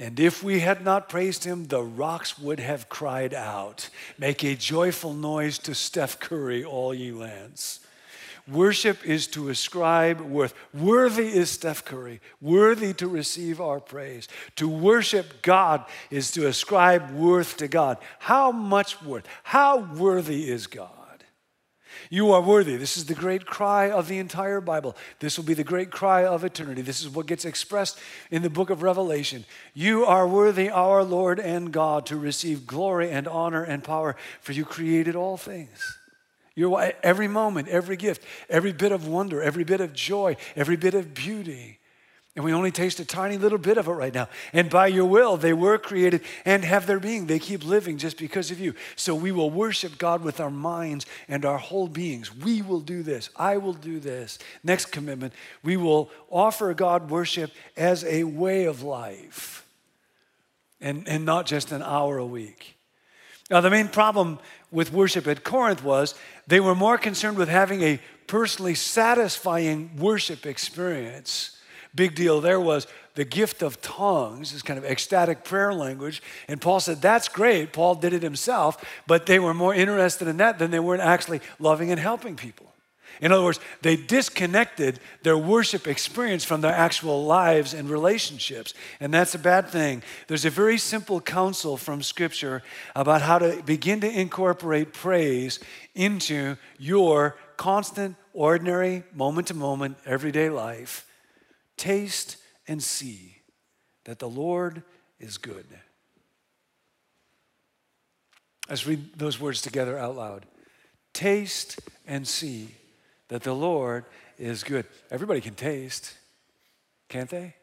And 0.00 0.18
if 0.18 0.42
we 0.42 0.60
had 0.60 0.82
not 0.82 1.10
praised 1.10 1.44
him, 1.44 1.66
the 1.66 1.82
rocks 1.82 2.38
would 2.38 2.58
have 2.58 2.88
cried 2.88 3.34
out, 3.34 3.90
Make 4.16 4.42
a 4.42 4.54
joyful 4.54 5.12
noise 5.12 5.58
to 5.58 5.74
Steph 5.74 6.18
Curry, 6.18 6.64
all 6.64 6.94
ye 6.94 7.12
lands. 7.12 7.80
Worship 8.48 9.06
is 9.06 9.26
to 9.28 9.50
ascribe 9.50 10.22
worth. 10.22 10.54
Worthy 10.72 11.28
is 11.28 11.50
Steph 11.50 11.84
Curry, 11.84 12.22
worthy 12.40 12.94
to 12.94 13.08
receive 13.08 13.60
our 13.60 13.78
praise. 13.78 14.26
To 14.56 14.66
worship 14.66 15.42
God 15.42 15.84
is 16.10 16.30
to 16.32 16.46
ascribe 16.46 17.10
worth 17.10 17.58
to 17.58 17.68
God. 17.68 17.98
How 18.20 18.50
much 18.50 19.02
worth? 19.02 19.26
How 19.42 19.80
worthy 19.80 20.50
is 20.50 20.66
God? 20.66 20.99
You 22.08 22.32
are 22.32 22.40
worthy. 22.40 22.76
This 22.76 22.96
is 22.96 23.06
the 23.06 23.14
great 23.14 23.46
cry 23.46 23.90
of 23.90 24.08
the 24.08 24.18
entire 24.18 24.60
Bible. 24.60 24.96
This 25.18 25.36
will 25.36 25.44
be 25.44 25.54
the 25.54 25.64
great 25.64 25.90
cry 25.90 26.24
of 26.24 26.44
eternity. 26.44 26.82
This 26.82 27.00
is 27.00 27.08
what 27.08 27.26
gets 27.26 27.44
expressed 27.44 27.98
in 28.30 28.42
the 28.42 28.50
book 28.50 28.70
of 28.70 28.82
Revelation. 28.82 29.44
You 29.74 30.04
are 30.06 30.26
worthy, 30.26 30.70
our 30.70 31.02
Lord 31.02 31.40
and 31.40 31.72
God, 31.72 32.06
to 32.06 32.16
receive 32.16 32.66
glory 32.66 33.10
and 33.10 33.26
honor 33.26 33.64
and 33.64 33.82
power, 33.82 34.16
for 34.40 34.52
you 34.52 34.64
created 34.64 35.16
all 35.16 35.36
things. 35.36 35.98
You're, 36.54 36.92
every 37.02 37.28
moment, 37.28 37.68
every 37.68 37.96
gift, 37.96 38.24
every 38.48 38.72
bit 38.72 38.92
of 38.92 39.08
wonder, 39.08 39.42
every 39.42 39.64
bit 39.64 39.80
of 39.80 39.92
joy, 39.92 40.36
every 40.54 40.76
bit 40.76 40.94
of 40.94 41.14
beauty 41.14 41.79
and 42.36 42.44
we 42.44 42.52
only 42.52 42.70
taste 42.70 43.00
a 43.00 43.04
tiny 43.04 43.36
little 43.36 43.58
bit 43.58 43.76
of 43.76 43.88
it 43.88 43.92
right 43.92 44.14
now. 44.14 44.28
And 44.52 44.70
by 44.70 44.86
your 44.86 45.04
will, 45.04 45.36
they 45.36 45.52
were 45.52 45.78
created 45.78 46.22
and 46.44 46.64
have 46.64 46.86
their 46.86 47.00
being. 47.00 47.26
They 47.26 47.40
keep 47.40 47.64
living 47.64 47.98
just 47.98 48.16
because 48.18 48.52
of 48.52 48.60
you. 48.60 48.74
So 48.94 49.16
we 49.16 49.32
will 49.32 49.50
worship 49.50 49.98
God 49.98 50.22
with 50.22 50.38
our 50.38 50.50
minds 50.50 51.06
and 51.26 51.44
our 51.44 51.58
whole 51.58 51.88
beings. 51.88 52.34
We 52.34 52.62
will 52.62 52.80
do 52.80 53.02
this. 53.02 53.30
I 53.34 53.56
will 53.56 53.72
do 53.72 53.98
this. 53.98 54.38
Next 54.62 54.86
commitment, 54.86 55.32
we 55.64 55.76
will 55.76 56.08
offer 56.30 56.72
God 56.72 57.10
worship 57.10 57.50
as 57.76 58.04
a 58.04 58.22
way 58.22 58.64
of 58.66 58.84
life 58.84 59.66
and, 60.80 61.08
and 61.08 61.24
not 61.24 61.46
just 61.46 61.72
an 61.72 61.82
hour 61.82 62.16
a 62.16 62.26
week. 62.26 62.76
Now, 63.50 63.60
the 63.60 63.70
main 63.70 63.88
problem 63.88 64.38
with 64.70 64.92
worship 64.92 65.26
at 65.26 65.42
Corinth 65.42 65.82
was 65.82 66.14
they 66.46 66.60
were 66.60 66.76
more 66.76 66.96
concerned 66.96 67.38
with 67.38 67.48
having 67.48 67.82
a 67.82 68.00
personally 68.28 68.76
satisfying 68.76 69.96
worship 69.96 70.46
experience 70.46 71.56
big 71.94 72.14
deal 72.14 72.40
there 72.40 72.60
was 72.60 72.86
the 73.14 73.24
gift 73.24 73.62
of 73.62 73.80
tongues, 73.82 74.52
this 74.52 74.62
kind 74.62 74.78
of 74.78 74.84
ecstatic 74.84 75.44
prayer 75.44 75.74
language. 75.74 76.22
And 76.48 76.60
Paul 76.60 76.80
said, 76.80 77.02
That's 77.02 77.28
great. 77.28 77.72
Paul 77.72 77.96
did 77.96 78.12
it 78.12 78.22
himself, 78.22 78.82
but 79.06 79.26
they 79.26 79.38
were 79.38 79.54
more 79.54 79.74
interested 79.74 80.28
in 80.28 80.36
that 80.38 80.58
than 80.58 80.70
they 80.70 80.80
were 80.80 80.94
in 80.94 81.00
actually 81.00 81.40
loving 81.58 81.90
and 81.90 82.00
helping 82.00 82.36
people. 82.36 82.66
In 83.20 83.32
other 83.32 83.44
words, 83.44 83.60
they 83.82 83.96
disconnected 83.96 84.98
their 85.22 85.36
worship 85.36 85.86
experience 85.86 86.44
from 86.44 86.62
their 86.62 86.72
actual 86.72 87.26
lives 87.26 87.74
and 87.74 87.90
relationships. 87.90 88.72
And 88.98 89.12
that's 89.12 89.34
a 89.34 89.38
bad 89.38 89.68
thing. 89.68 90.02
There's 90.26 90.46
a 90.46 90.50
very 90.50 90.78
simple 90.78 91.20
counsel 91.20 91.76
from 91.76 92.02
Scripture 92.02 92.62
about 92.96 93.20
how 93.20 93.38
to 93.38 93.62
begin 93.64 94.00
to 94.00 94.10
incorporate 94.10 94.94
praise 94.94 95.60
into 95.94 96.56
your 96.78 97.36
constant, 97.58 98.16
ordinary, 98.32 99.02
moment 99.12 99.48
to 99.48 99.54
moment, 99.54 99.98
everyday 100.06 100.48
life 100.48 101.04
Taste 101.80 102.36
and 102.68 102.82
see 102.82 103.38
that 104.04 104.18
the 104.18 104.28
Lord 104.28 104.82
is 105.18 105.38
good. 105.38 105.64
Let's 108.68 108.86
read 108.86 109.14
those 109.16 109.40
words 109.40 109.62
together 109.62 109.96
out 109.98 110.14
loud. 110.14 110.44
Taste 111.14 111.80
and 112.06 112.28
see 112.28 112.68
that 113.28 113.44
the 113.44 113.54
Lord 113.54 114.04
is 114.36 114.62
good. 114.62 114.84
Everybody 115.10 115.40
can 115.40 115.54
taste, 115.54 116.12
can't 117.08 117.30
they? 117.30 117.54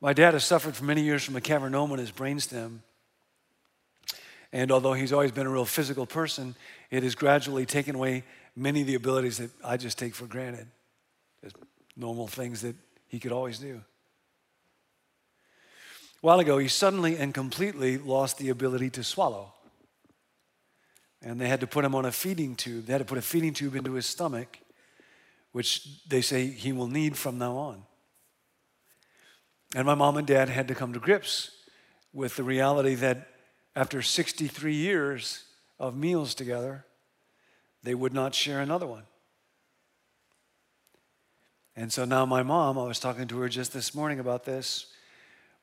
My 0.00 0.12
dad 0.12 0.32
has 0.32 0.42
suffered 0.42 0.74
for 0.74 0.82
many 0.82 1.02
years 1.02 1.22
from 1.22 1.36
a 1.36 1.40
cavernoma 1.40 1.92
in 1.92 1.98
his 2.00 2.10
brainstem. 2.10 2.80
And 4.52 4.72
although 4.72 4.94
he's 4.94 5.12
always 5.12 5.30
been 5.30 5.46
a 5.46 5.50
real 5.50 5.64
physical 5.64 6.06
person, 6.06 6.56
it 6.90 7.04
has 7.04 7.14
gradually 7.14 7.66
taken 7.66 7.94
away 7.94 8.24
many 8.56 8.80
of 8.80 8.88
the 8.88 8.96
abilities 8.96 9.38
that 9.38 9.52
I 9.64 9.76
just 9.76 9.96
take 9.96 10.16
for 10.16 10.26
granted 10.26 10.66
normal 11.96 12.26
things 12.26 12.62
that 12.62 12.76
he 13.08 13.18
could 13.18 13.32
always 13.32 13.58
do. 13.58 13.82
A 16.22 16.26
while 16.26 16.40
ago, 16.40 16.58
he 16.58 16.68
suddenly 16.68 17.16
and 17.16 17.32
completely 17.32 17.98
lost 17.98 18.38
the 18.38 18.50
ability 18.50 18.90
to 18.90 19.04
swallow. 19.04 19.52
And 21.22 21.40
they 21.40 21.48
had 21.48 21.60
to 21.60 21.66
put 21.66 21.84
him 21.84 21.94
on 21.94 22.04
a 22.04 22.12
feeding 22.12 22.56
tube. 22.56 22.86
They 22.86 22.92
had 22.92 22.98
to 22.98 23.04
put 23.04 23.18
a 23.18 23.22
feeding 23.22 23.52
tube 23.52 23.74
into 23.74 23.92
his 23.92 24.06
stomach, 24.06 24.58
which 25.52 26.06
they 26.08 26.22
say 26.22 26.46
he 26.46 26.72
will 26.72 26.88
need 26.88 27.16
from 27.16 27.38
now 27.38 27.56
on. 27.56 27.82
And 29.74 29.86
my 29.86 29.94
mom 29.94 30.16
and 30.16 30.26
dad 30.26 30.48
had 30.48 30.68
to 30.68 30.74
come 30.74 30.92
to 30.92 30.98
grips 30.98 31.50
with 32.12 32.36
the 32.36 32.42
reality 32.42 32.94
that 32.96 33.28
after 33.76 34.02
63 34.02 34.74
years 34.74 35.44
of 35.78 35.96
meals 35.96 36.34
together, 36.34 36.84
they 37.82 37.94
would 37.94 38.12
not 38.12 38.34
share 38.34 38.60
another 38.60 38.86
one. 38.86 39.04
And 41.80 41.90
so 41.90 42.04
now 42.04 42.26
my 42.26 42.42
mom, 42.42 42.78
I 42.78 42.82
was 42.82 43.00
talking 43.00 43.26
to 43.28 43.38
her 43.38 43.48
just 43.48 43.72
this 43.72 43.94
morning 43.94 44.20
about 44.20 44.44
this, 44.44 44.84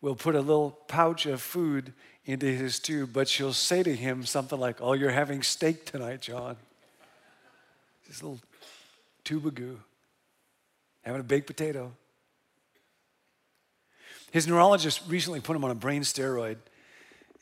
will 0.02 0.16
put 0.16 0.34
a 0.34 0.42
little 0.42 0.72
pouch 0.88 1.28
of 1.28 1.44
food 1.44 1.94
into 2.26 2.48
his 2.48 2.80
tube, 2.80 3.12
but 3.14 3.28
she'll 3.28 3.54
say 3.54 3.84
to 3.84 3.96
him 3.96 4.26
something 4.26 4.60
like, 4.60 4.78
Oh, 4.82 4.94
you're 4.94 5.12
having 5.12 5.44
steak 5.44 5.86
tonight, 5.86 6.22
John. 6.22 6.58
This 8.08 8.24
little 8.24 8.40
tube 9.26 9.46
of 9.46 9.54
goo, 9.54 9.80
having 11.04 11.22
a 11.22 11.24
baked 11.24 11.46
potato. 11.46 11.92
His 14.32 14.48
neurologist 14.48 15.02
recently 15.08 15.40
put 15.40 15.56
him 15.56 15.64
on 15.64 15.70
a 15.70 15.76
brain 15.76 16.02
steroid. 16.02 16.58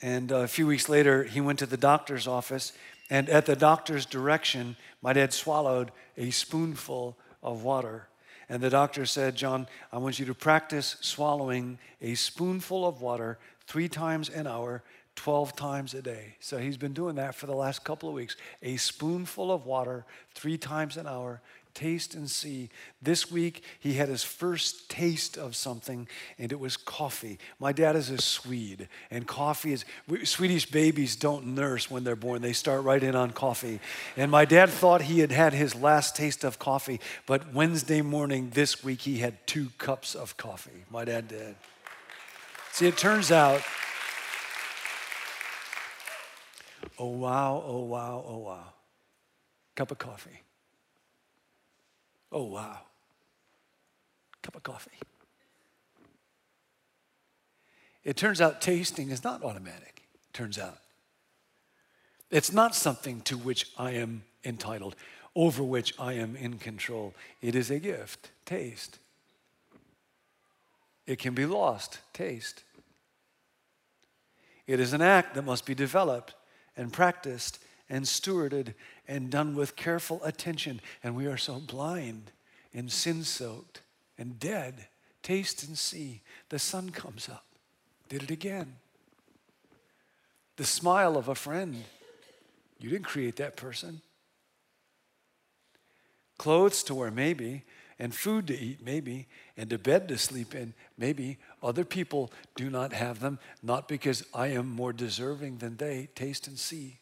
And 0.02 0.34
uh, 0.34 0.40
a 0.40 0.48
few 0.50 0.68
weeks 0.68 0.90
later, 0.90 1.24
he 1.24 1.40
went 1.40 1.60
to 1.60 1.66
the 1.66 1.78
doctor's 1.78 2.28
office. 2.28 2.74
And 3.10 3.30
at 3.30 3.46
the 3.46 3.56
doctor's 3.56 4.06
direction, 4.06 4.76
my 5.02 5.14
dad 5.14 5.32
swallowed 5.32 5.94
a 6.18 6.32
spoonful 6.32 7.16
of 7.42 7.64
water. 7.64 8.10
And 8.50 8.62
the 8.62 8.70
doctor 8.70 9.06
said, 9.06 9.36
John, 9.36 9.68
I 9.92 9.98
want 9.98 10.20
you 10.20 10.26
to 10.26 10.36
practice 10.36 10.98
swallowing 11.02 11.80
a 12.02 12.16
spoonful 12.16 12.88
of 12.88 13.02
water 13.02 13.40
three 13.68 13.90
times 13.90 14.30
an 14.30 14.48
hour, 14.48 14.84
12 15.16 15.56
times 15.56 15.94
a 15.94 16.02
day. 16.02 16.36
So 16.40 16.58
he's 16.58 16.78
been 16.78 16.94
doing 16.94 17.16
that 17.16 17.36
for 17.36 17.46
the 17.46 17.56
last 17.56 17.84
couple 17.84 18.10
of 18.10 18.16
weeks. 18.16 18.36
A 18.62 18.78
spoonful 18.78 19.52
of 19.52 19.66
water 19.66 20.06
three 20.34 20.58
times 20.58 20.98
an 20.98 21.08
hour, 21.08 21.42
taste 21.76 22.16
and 22.16 22.30
see. 22.30 22.70
This 23.02 23.30
week, 23.30 23.64
he 23.80 23.94
had 23.94 24.10
his 24.10 24.24
first 24.24 24.90
taste 24.90 25.38
of 25.38 25.56
something, 25.56 26.08
and 26.40 26.52
it 26.52 26.60
was 26.60 26.78
coffee. 26.78 27.38
My 27.60 27.72
dad 27.72 27.96
is 27.96 28.10
a 28.10 28.20
Swede, 28.20 28.88
and 29.12 29.28
coffee 29.28 29.74
is, 29.74 29.86
Swedish 30.24 30.66
babies 30.66 31.16
don't 31.16 31.48
nurse 31.48 31.92
when 31.92 32.04
they're 32.04 32.16
born, 32.16 32.42
they 32.42 32.54
start 32.54 32.84
right 32.84 33.04
in 33.04 33.16
on 33.16 33.32
coffee. 33.32 33.80
And 34.18 34.32
my 34.32 34.46
dad 34.46 34.70
thought 34.70 35.04
he 35.04 35.20
had 35.20 35.32
had 35.32 35.54
his 35.54 35.76
last 35.76 36.16
taste 36.16 36.44
of 36.44 36.58
coffee, 36.58 37.00
but 37.28 37.54
Wednesday 37.54 38.02
morning 38.02 38.52
this 38.54 38.84
week, 38.84 39.02
he 39.02 39.18
had 39.18 39.46
two 39.46 39.70
cups 39.78 40.16
of 40.16 40.38
coffee. 40.38 40.86
My 40.90 41.06
dad 41.06 41.28
did. 41.28 41.56
See, 42.72 42.88
it 42.88 42.98
turns 42.98 43.32
out, 43.32 43.62
oh 47.00 47.10
wow, 47.10 47.64
oh 47.66 47.84
wow, 47.84 48.24
oh 48.28 48.38
wow, 48.38 48.74
cup 49.76 49.92
of 49.92 49.98
coffee. 49.98 50.42
Oh, 52.36 52.44
wow. 52.44 52.80
Cup 54.42 54.58
of 54.58 54.64
coffee. 54.64 54.92
It 58.04 58.18
turns 58.18 58.42
out 58.42 58.60
tasting 58.60 59.10
is 59.10 59.24
not 59.24 59.42
automatic, 59.42 60.04
turns 60.34 60.60
out. 60.60 60.78
It's 62.30 62.52
not 62.52 62.76
something 62.76 63.22
to 63.22 63.38
which 63.38 63.72
I 63.78 63.92
am 63.92 64.24
entitled, 64.44 64.98
over 65.34 65.64
which 65.64 65.94
I 65.98 66.14
am 66.14 66.36
in 66.36 66.58
control. 66.58 67.14
It 67.42 67.56
is 67.56 67.72
a 67.72 67.80
gift, 67.80 68.30
taste. 68.46 69.00
It 71.08 71.20
can 71.20 71.34
be 71.34 71.46
lost, 71.46 72.00
taste. 72.12 72.64
It 74.68 74.82
is 74.82 74.92
an 74.92 75.02
act 75.02 75.36
that 75.36 75.44
must 75.44 75.66
be 75.66 75.74
developed 75.74 76.34
and 76.78 76.92
practiced 76.92 77.60
and 77.90 78.06
stewarded 78.06 78.74
and 79.08 79.30
done 79.30 79.56
with 79.56 79.76
careful 79.76 80.24
attention. 80.24 80.82
And 81.04 81.16
we 81.16 81.28
are 81.28 81.38
so 81.38 81.60
blind 81.60 82.32
and 82.74 82.92
sin 82.92 83.24
soaked 83.24 83.82
and 84.18 84.40
dead. 84.40 84.88
Taste 85.24 85.64
and 85.64 85.78
see. 85.78 86.22
The 86.50 86.60
sun 86.60 86.90
comes 86.92 87.30
up. 87.30 87.46
Did 88.10 88.24
it 88.24 88.32
again. 88.32 88.76
The 90.58 90.66
smile 90.66 91.18
of 91.18 91.28
a 91.28 91.36
friend. 91.36 91.84
You 92.80 92.90
didn't 92.90 93.06
create 93.06 93.38
that 93.38 93.56
person. 93.56 94.02
Clothes 96.38 96.84
to 96.84 96.96
wear, 96.96 97.12
maybe, 97.12 97.64
and 97.98 98.14
food 98.14 98.48
to 98.48 98.60
eat, 98.60 98.84
maybe, 98.84 99.28
and 99.56 99.72
a 99.72 99.78
bed 99.78 100.08
to 100.10 100.18
sleep 100.18 100.54
in, 100.54 100.74
maybe. 100.98 101.38
Other 101.64 101.86
people 101.86 102.32
do 102.56 102.70
not 102.70 102.92
have 102.92 103.20
them, 103.20 103.40
not 103.64 103.88
because 103.88 104.26
I 104.34 104.48
am 104.48 104.68
more 104.68 104.92
deserving 104.92 105.60
than 105.60 105.78
they. 105.78 106.10
Taste 106.14 106.48
and 106.48 106.60
see 106.60 107.00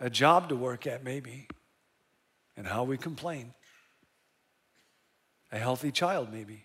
a 0.00 0.10
job 0.10 0.48
to 0.48 0.56
work 0.56 0.86
at, 0.86 1.04
maybe, 1.04 1.46
and 2.56 2.66
how 2.66 2.82
we 2.82 2.98
complain. 2.98 3.54
A 5.52 5.58
healthy 5.58 5.92
child, 5.92 6.32
maybe. 6.32 6.64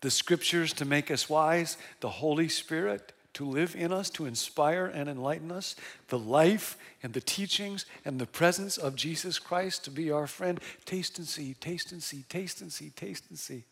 The 0.00 0.12
scriptures 0.12 0.72
to 0.74 0.84
make 0.84 1.10
us 1.10 1.28
wise, 1.28 1.76
the 2.00 2.10
Holy 2.10 2.48
Spirit 2.48 3.13
to 3.34 3.44
live 3.44 3.76
in 3.76 3.92
us, 3.92 4.10
to 4.10 4.26
inspire 4.26 4.86
and 4.86 5.08
enlighten 5.08 5.52
us, 5.52 5.76
the 6.08 6.18
life 6.18 6.76
and 7.02 7.12
the 7.12 7.20
teachings 7.20 7.84
and 8.04 8.20
the 8.20 8.26
presence 8.26 8.76
of 8.78 8.96
Jesus 8.96 9.38
Christ 9.38 9.84
to 9.84 9.90
be 9.90 10.10
our 10.10 10.26
friend. 10.26 10.60
Taste 10.84 11.18
and 11.18 11.26
see, 11.26 11.54
taste 11.54 11.92
and 11.92 12.02
see, 12.02 12.24
taste 12.28 12.60
and 12.60 12.72
see, 12.72 12.90
taste 12.90 13.24
and 13.28 13.38
see. 13.38 13.64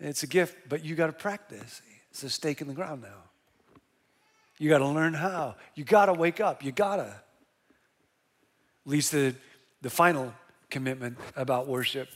It's 0.00 0.22
a 0.22 0.26
gift, 0.26 0.56
but 0.68 0.84
you 0.84 0.94
got 0.94 1.08
to 1.08 1.12
practice. 1.12 1.82
It's 2.10 2.22
a 2.22 2.30
stake 2.30 2.60
in 2.60 2.68
the 2.68 2.74
ground 2.74 3.02
now. 3.02 3.30
You 4.58 4.68
got 4.68 4.78
to 4.78 4.88
learn 4.88 5.14
how. 5.14 5.56
You 5.74 5.84
got 5.84 6.06
to 6.06 6.14
wake 6.14 6.40
up. 6.40 6.64
You 6.64 6.72
got 6.72 6.96
to. 6.96 7.14
Leads 8.86 9.10
to 9.10 9.34
the 9.82 9.90
final 9.90 10.32
commitment 10.70 11.18
about 11.36 11.66
worship 11.66 12.08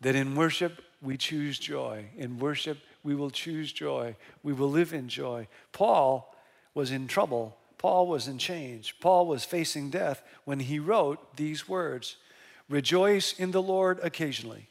that 0.00 0.14
in 0.14 0.34
worship 0.34 0.82
we 1.00 1.16
choose 1.16 1.58
joy. 1.58 2.06
In 2.16 2.38
worship 2.38 2.78
we 3.02 3.14
will 3.14 3.30
choose 3.30 3.72
joy. 3.72 4.16
We 4.42 4.52
will 4.52 4.70
live 4.70 4.92
in 4.92 5.08
joy. 5.08 5.48
Paul 5.72 6.34
was 6.74 6.90
in 6.90 7.06
trouble. 7.08 7.56
Paul 7.78 8.06
was 8.06 8.28
in 8.28 8.38
chains. 8.38 8.92
Paul 9.00 9.26
was 9.26 9.44
facing 9.44 9.90
death 9.90 10.22
when 10.44 10.60
he 10.60 10.78
wrote 10.78 11.36
these 11.36 11.68
words 11.68 12.16
Rejoice 12.68 13.32
in 13.38 13.50
the 13.50 13.62
Lord 13.62 13.98
occasionally. 14.02 14.68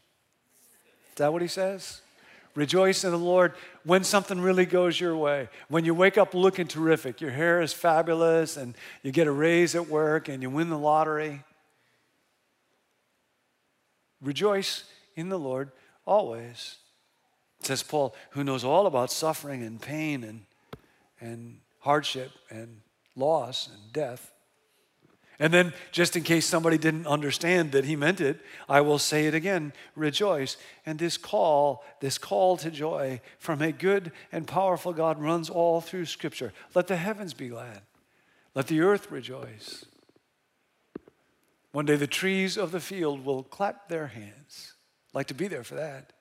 Is 1.09 1.15
that 1.15 1.33
what 1.33 1.41
he 1.41 1.47
says? 1.47 2.01
Rejoice 2.53 3.03
in 3.03 3.11
the 3.11 3.17
Lord 3.17 3.53
when 3.83 4.03
something 4.03 4.41
really 4.41 4.65
goes 4.65 4.99
your 4.99 5.15
way. 5.15 5.47
When 5.67 5.85
you 5.85 5.93
wake 5.93 6.17
up 6.17 6.33
looking 6.33 6.67
terrific, 6.67 7.21
your 7.21 7.29
hair 7.29 7.61
is 7.61 7.71
fabulous, 7.71 8.57
and 8.57 8.75
you 9.03 9.11
get 9.11 9.27
a 9.27 9.31
raise 9.31 9.75
at 9.75 9.87
work, 9.87 10.27
and 10.27 10.41
you 10.41 10.49
win 10.49 10.69
the 10.69 10.77
lottery. 10.77 11.43
Rejoice 14.21 14.85
in 15.15 15.29
the 15.29 15.37
Lord 15.37 15.71
always. 16.05 16.77
Says 17.67 17.84
Paul, 17.84 18.15
who 18.30 18.45
knows 18.45 18.63
all 18.63 18.88
about 18.88 19.12
suffering 19.12 19.62
and 19.62 19.82
pain 19.82 20.23
and, 20.23 20.45
and 21.19 21.60
hardship 21.80 22.32
and 22.49 22.80
loss 23.13 23.67
and 23.67 23.91
death. 23.91 24.32
And 25.38 25.53
then, 25.53 25.73
just 25.91 26.15
in 26.15 26.23
case 26.23 26.45
somebody 26.45 26.77
didn't 26.77 27.08
understand 27.08 27.73
that 27.73 27.84
he 27.84 27.97
meant 27.97 28.21
it, 28.21 28.39
I 28.69 28.80
will 28.80 28.99
say 28.99 29.27
it 29.27 29.36
again 29.36 29.73
rejoice. 29.97 30.56
And 30.86 30.97
this 30.97 31.17
call, 31.17 31.84
this 31.99 32.17
call 32.17 32.56
to 32.56 32.71
joy 32.71 33.19
from 33.38 33.62
a 33.62 33.73
good 33.73 34.13
and 34.32 34.47
powerful 34.47 34.93
God 34.93 35.21
runs 35.21 35.49
all 35.49 35.82
through 35.82 36.06
Scripture. 36.06 36.53
Let 36.73 36.88
the 36.88 36.95
heavens 36.95 37.34
be 37.34 37.49
glad, 37.49 37.82
let 38.56 38.67
the 38.67 38.80
earth 38.80 39.12
rejoice. 39.12 39.84
One 41.73 41.86
day, 41.86 41.97
the 41.97 42.08
trees 42.08 42.56
of 42.56 42.71
the 42.71 42.80
field 42.80 43.25
will 43.25 43.43
clap 43.43 43.89
their 43.89 44.08
hands. 44.08 44.73
I'd 45.10 45.15
like 45.15 45.27
to 45.27 45.34
be 45.34 45.49
there 45.49 45.65
for 45.65 45.75
that. 45.75 46.13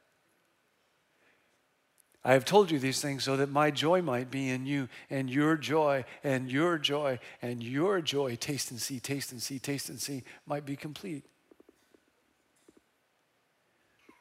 I 2.26 2.32
have 2.32 2.44
told 2.44 2.72
you 2.72 2.80
these 2.80 3.00
things 3.00 3.22
so 3.22 3.36
that 3.36 3.50
my 3.50 3.70
joy 3.70 4.02
might 4.02 4.32
be 4.32 4.50
in 4.50 4.66
you, 4.66 4.88
and 5.10 5.30
your 5.30 5.56
joy, 5.56 6.04
and 6.24 6.50
your 6.50 6.76
joy, 6.76 7.20
and 7.40 7.62
your 7.62 8.00
joy, 8.00 8.34
taste 8.34 8.72
and 8.72 8.80
see, 8.80 8.98
taste 8.98 9.30
and 9.30 9.40
see, 9.40 9.60
taste 9.60 9.90
and 9.90 10.00
see, 10.00 10.24
might 10.44 10.66
be 10.66 10.74
complete. 10.74 11.22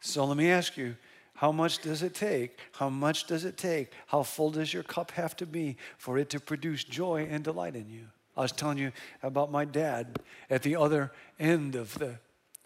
So 0.02 0.24
let 0.24 0.38
me 0.38 0.52
ask 0.52 0.78
you 0.78 0.96
how 1.34 1.52
much 1.52 1.80
does 1.80 2.04
it 2.04 2.14
take? 2.14 2.60
How 2.74 2.90
much 2.90 3.26
does 3.26 3.44
it 3.44 3.58
take? 3.58 3.92
How 4.06 4.22
full 4.22 4.52
does 4.52 4.72
your 4.72 4.84
cup 4.84 5.10
have 5.12 5.36
to 5.38 5.48
be 5.48 5.76
for 5.98 6.20
it 6.20 6.30
to 6.30 6.40
produce 6.40 6.84
joy 6.84 7.28
and 7.28 7.44
delight 7.44 7.76
in 7.76 7.90
you? 7.90 8.06
I 8.38 8.42
was 8.42 8.52
telling 8.52 8.78
you 8.78 8.92
about 9.24 9.52
my 9.52 9.66
dad 9.66 10.20
at 10.52 10.62
the 10.62 10.76
other 10.76 11.12
end 11.40 11.74
of 11.74 11.98
the 11.98 12.20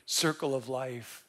circle 0.06 0.54
of 0.54 0.68
life. 0.68 1.24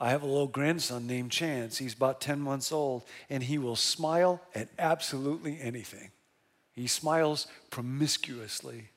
I 0.00 0.10
have 0.10 0.22
a 0.22 0.26
little 0.26 0.46
grandson 0.46 1.06
named 1.06 1.30
Chance. 1.30 1.76
He's 1.78 1.92
about 1.92 2.22
10 2.22 2.40
months 2.40 2.72
old, 2.72 3.04
and 3.28 3.42
he 3.42 3.58
will 3.58 3.76
smile 3.76 4.40
at 4.54 4.68
absolutely 4.78 5.58
anything. 5.60 6.10
He 6.72 6.86
smiles 6.86 7.46
promiscuously. 7.68 8.88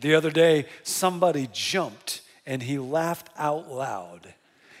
The 0.00 0.14
other 0.14 0.30
day, 0.30 0.66
somebody 0.82 1.48
jumped 1.52 2.22
and 2.46 2.62
he 2.62 2.78
laughed 2.78 3.28
out 3.36 3.70
loud. 3.70 4.34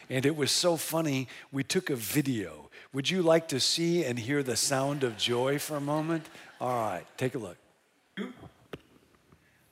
And 0.08 0.24
it 0.24 0.36
was 0.36 0.50
so 0.50 0.76
funny, 0.76 1.28
we 1.52 1.62
took 1.62 1.90
a 1.90 1.96
video. 1.96 2.70
Would 2.92 3.10
you 3.10 3.22
like 3.22 3.48
to 3.48 3.60
see 3.60 4.04
and 4.04 4.18
hear 4.18 4.42
the 4.42 4.56
sound 4.56 5.02
of 5.02 5.16
joy 5.16 5.58
for 5.58 5.76
a 5.76 5.80
moment? 5.80 6.26
All 6.60 6.78
right, 6.78 7.04
take 7.16 7.34
a 7.34 7.38
look. 7.38 7.56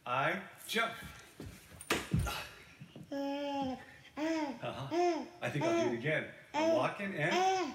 I 0.04 0.34
jump. 0.66 0.92
Ah. 3.12 3.76
Uh, 4.16 4.20
Uh-huh. 4.62 5.22
I 5.42 5.48
think 5.48 5.64
uh, 5.64 5.68
I'll 5.68 5.88
do 5.88 5.94
it 5.94 5.98
again. 5.98 6.24
Uh, 6.54 6.58
I'm 6.58 6.72
walking 6.74 7.14
and. 7.16 7.32
Uh. 7.34 7.66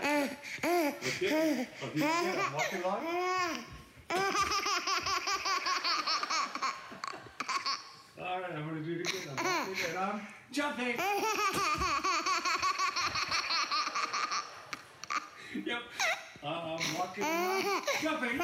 Okay. 0.00 1.68
I'll 1.82 1.88
do 1.90 1.94
it 1.94 2.02
again. 2.02 2.38
I'm 2.38 2.52
walking 2.54 2.82
along. 2.82 3.64
All 8.20 8.40
right, 8.40 8.50
I'm 8.54 8.68
gonna 8.68 8.80
do 8.80 8.92
it 8.92 9.00
again. 9.00 9.22
I'm 9.38 9.44
walking 9.44 9.84
and 9.90 9.98
I'm 9.98 10.20
jumping. 10.52 10.96
yep. 15.64 15.82
I'm 16.44 16.78
walking 16.98 17.24
along, 17.24 17.82
jumping. 18.02 18.40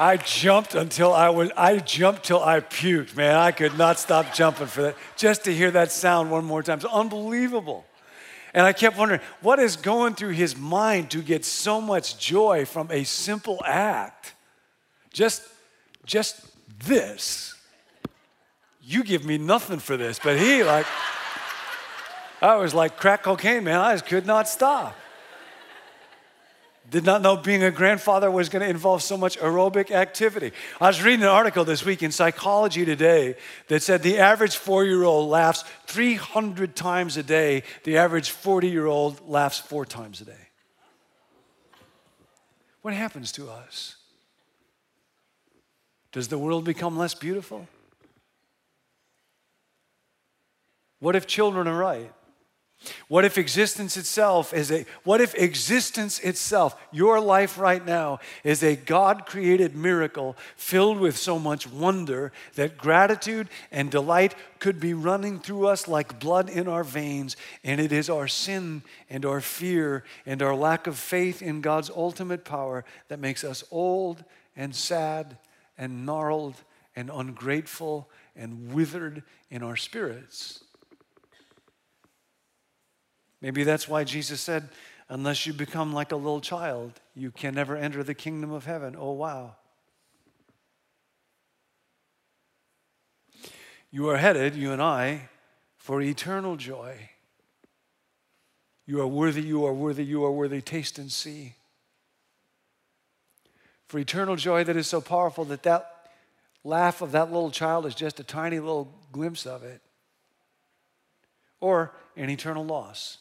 I 0.00 0.16
jumped 0.16 0.74
until 0.74 1.12
I 1.12 1.28
was 1.28 1.50
I 1.58 1.76
jumped 1.76 2.24
till 2.24 2.42
I 2.42 2.60
puked, 2.60 3.14
man. 3.16 3.36
I 3.36 3.52
could 3.52 3.76
not 3.76 3.98
stop 3.98 4.32
jumping 4.32 4.66
for 4.66 4.80
that. 4.80 4.96
Just 5.14 5.44
to 5.44 5.52
hear 5.52 5.70
that 5.72 5.92
sound 5.92 6.30
one 6.30 6.46
more 6.46 6.62
time. 6.62 6.78
It's 6.78 6.86
unbelievable. 6.86 7.84
And 8.54 8.64
I 8.64 8.72
kept 8.72 8.96
wondering, 8.96 9.20
what 9.42 9.58
is 9.58 9.76
going 9.76 10.14
through 10.14 10.30
his 10.30 10.56
mind 10.56 11.10
to 11.10 11.20
get 11.20 11.44
so 11.44 11.82
much 11.82 12.18
joy 12.18 12.64
from 12.64 12.90
a 12.90 13.04
simple 13.04 13.60
act? 13.66 14.32
Just 15.12 15.42
just 16.06 16.46
this. 16.86 17.54
You 18.80 19.04
give 19.04 19.26
me 19.26 19.36
nothing 19.36 19.80
for 19.80 19.98
this, 19.98 20.18
but 20.18 20.38
he 20.38 20.64
like 20.64 20.86
I 22.40 22.54
was 22.54 22.72
like 22.72 22.96
crack 22.96 23.24
cocaine, 23.24 23.64
man. 23.64 23.80
I 23.80 23.92
just 23.92 24.06
could 24.06 24.24
not 24.24 24.48
stop. 24.48 24.96
Did 26.90 27.04
not 27.04 27.22
know 27.22 27.36
being 27.36 27.62
a 27.62 27.70
grandfather 27.70 28.32
was 28.32 28.48
going 28.48 28.64
to 28.64 28.68
involve 28.68 29.00
so 29.00 29.16
much 29.16 29.38
aerobic 29.38 29.92
activity. 29.92 30.50
I 30.80 30.88
was 30.88 31.00
reading 31.00 31.22
an 31.22 31.28
article 31.28 31.64
this 31.64 31.84
week 31.84 32.02
in 32.02 32.10
Psychology 32.10 32.84
Today 32.84 33.36
that 33.68 33.82
said 33.82 34.02
the 34.02 34.18
average 34.18 34.56
four 34.56 34.84
year 34.84 35.04
old 35.04 35.30
laughs 35.30 35.62
300 35.86 36.74
times 36.74 37.16
a 37.16 37.22
day, 37.22 37.62
the 37.84 37.96
average 37.96 38.30
40 38.30 38.68
year 38.68 38.86
old 38.86 39.28
laughs 39.28 39.58
four 39.60 39.86
times 39.86 40.20
a 40.20 40.24
day. 40.24 40.48
What 42.82 42.92
happens 42.92 43.30
to 43.32 43.48
us? 43.48 43.96
Does 46.10 46.26
the 46.26 46.38
world 46.38 46.64
become 46.64 46.98
less 46.98 47.14
beautiful? 47.14 47.68
What 50.98 51.14
if 51.14 51.28
children 51.28 51.68
are 51.68 51.78
right? 51.78 52.12
What 53.08 53.26
if 53.26 53.36
existence 53.36 53.98
itself 53.98 54.54
is 54.54 54.72
a, 54.72 54.86
what 55.04 55.20
if 55.20 55.34
existence 55.34 56.18
itself, 56.20 56.80
your 56.90 57.20
life 57.20 57.58
right 57.58 57.84
now, 57.84 58.20
is 58.42 58.62
a 58.62 58.74
God 58.74 59.26
created 59.26 59.76
miracle 59.76 60.34
filled 60.56 60.98
with 60.98 61.16
so 61.16 61.38
much 61.38 61.66
wonder 61.66 62.32
that 62.54 62.78
gratitude 62.78 63.48
and 63.70 63.90
delight 63.90 64.34
could 64.60 64.80
be 64.80 64.94
running 64.94 65.40
through 65.40 65.66
us 65.66 65.88
like 65.88 66.20
blood 66.20 66.48
in 66.48 66.68
our 66.68 66.84
veins, 66.84 67.36
and 67.62 67.80
it 67.80 67.92
is 67.92 68.08
our 68.08 68.28
sin 68.28 68.82
and 69.10 69.26
our 69.26 69.42
fear 69.42 70.02
and 70.24 70.40
our 70.40 70.54
lack 70.54 70.86
of 70.86 70.96
faith 70.96 71.42
in 71.42 71.60
God's 71.60 71.90
ultimate 71.90 72.46
power 72.46 72.86
that 73.08 73.20
makes 73.20 73.44
us 73.44 73.62
old 73.70 74.24
and 74.56 74.74
sad 74.74 75.36
and 75.76 76.06
gnarled 76.06 76.56
and 76.96 77.10
ungrateful 77.12 78.08
and 78.34 78.72
withered 78.72 79.22
in 79.50 79.62
our 79.62 79.76
spirits. 79.76 80.64
Maybe 83.40 83.64
that's 83.64 83.88
why 83.88 84.04
Jesus 84.04 84.40
said, 84.40 84.68
Unless 85.08 85.44
you 85.44 85.52
become 85.52 85.92
like 85.92 86.12
a 86.12 86.16
little 86.16 86.40
child, 86.40 87.00
you 87.16 87.32
can 87.32 87.54
never 87.54 87.76
enter 87.76 88.04
the 88.04 88.14
kingdom 88.14 88.52
of 88.52 88.64
heaven. 88.64 88.94
Oh, 88.96 89.10
wow. 89.10 89.56
You 93.90 94.08
are 94.08 94.18
headed, 94.18 94.54
you 94.54 94.72
and 94.72 94.80
I, 94.80 95.28
for 95.76 96.00
eternal 96.00 96.56
joy. 96.56 97.10
You 98.86 99.00
are 99.00 99.06
worthy, 99.06 99.42
you 99.42 99.64
are 99.66 99.74
worthy, 99.74 100.04
you 100.04 100.24
are 100.24 100.30
worthy. 100.30 100.60
Taste 100.60 100.98
and 100.98 101.10
see. 101.10 101.54
For 103.88 103.98
eternal 103.98 104.36
joy 104.36 104.62
that 104.62 104.76
is 104.76 104.86
so 104.86 105.00
powerful 105.00 105.44
that 105.46 105.64
that 105.64 106.06
laugh 106.62 107.02
of 107.02 107.10
that 107.12 107.32
little 107.32 107.50
child 107.50 107.84
is 107.86 107.96
just 107.96 108.20
a 108.20 108.24
tiny 108.24 108.60
little 108.60 108.94
glimpse 109.10 109.44
of 109.44 109.64
it. 109.64 109.80
Or 111.58 111.92
an 112.16 112.30
eternal 112.30 112.64
loss. 112.64 113.18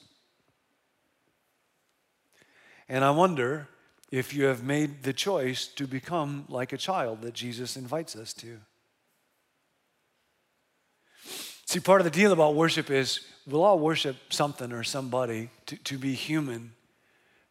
And 2.89 3.05
I 3.05 3.11
wonder 3.11 3.67
if 4.11 4.33
you 4.33 4.45
have 4.45 4.63
made 4.63 5.03
the 5.03 5.13
choice 5.13 5.67
to 5.67 5.85
become 5.85 6.45
like 6.49 6.73
a 6.73 6.77
child 6.77 7.21
that 7.21 7.35
Jesus 7.35 7.77
invites 7.77 8.15
us 8.15 8.33
to. 8.33 8.57
See, 11.65 11.79
part 11.79 12.01
of 12.01 12.05
the 12.05 12.11
deal 12.11 12.31
about 12.31 12.55
worship 12.55 12.89
is 12.89 13.19
we'll 13.45 13.63
all 13.63 13.77
worship 13.77 14.15
something 14.29 14.71
or 14.71 14.83
somebody. 14.83 15.51
To, 15.67 15.75
to 15.75 15.97
be 15.99 16.13
human 16.13 16.71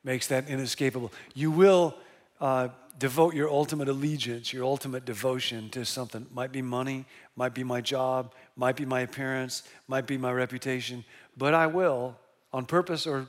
makes 0.03 0.27
that 0.27 0.49
inescapable. 0.49 1.13
You 1.35 1.53
will 1.53 1.95
uh, 2.41 2.69
devote 2.99 3.35
your 3.35 3.49
ultimate 3.49 3.89
allegiance, 3.89 4.53
your 4.53 4.65
ultimate 4.65 5.05
devotion 5.05 5.71
to 5.71 5.85
something. 5.85 6.27
Might 6.35 6.51
be 6.51 6.63
money, 6.63 7.05
might 7.37 7.55
be 7.55 7.63
my 7.63 7.81
job, 7.81 8.35
might 8.57 8.75
be 8.75 8.85
my 8.85 9.03
appearance, 9.03 9.63
might 9.87 10.09
be 10.09 10.19
my 10.19 10.33
reputation, 10.33 11.05
but 11.37 11.55
I 11.55 11.69
will, 11.69 12.17
on 12.53 12.67
purpose 12.67 13.07
or, 13.07 13.29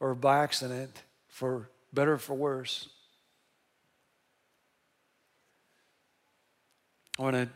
or 0.00 0.14
by 0.14 0.42
accident, 0.42 1.02
for 1.36 1.68
better 1.92 2.14
or 2.14 2.18
for 2.18 2.32
worse. 2.32 2.88
I 7.18 7.22
want 7.24 7.36
to 7.36 7.50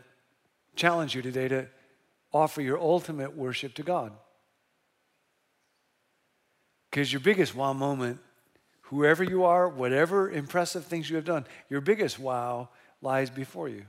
challenge 0.76 1.14
you 1.14 1.22
today 1.22 1.48
to 1.48 1.66
offer 2.30 2.60
your 2.60 2.78
ultimate 2.78 3.34
worship 3.34 3.72
to 3.76 3.82
God. 3.82 4.12
Because 6.90 7.10
your 7.10 7.20
biggest 7.20 7.54
wow 7.54 7.72
moment, 7.72 8.18
whoever 8.82 9.24
you 9.24 9.44
are, 9.44 9.66
whatever 9.66 10.30
impressive 10.30 10.84
things 10.84 11.08
you 11.08 11.16
have 11.16 11.24
done, 11.24 11.46
your 11.70 11.80
biggest 11.80 12.18
wow 12.18 12.68
lies 13.00 13.30
before 13.30 13.70
you. 13.70 13.86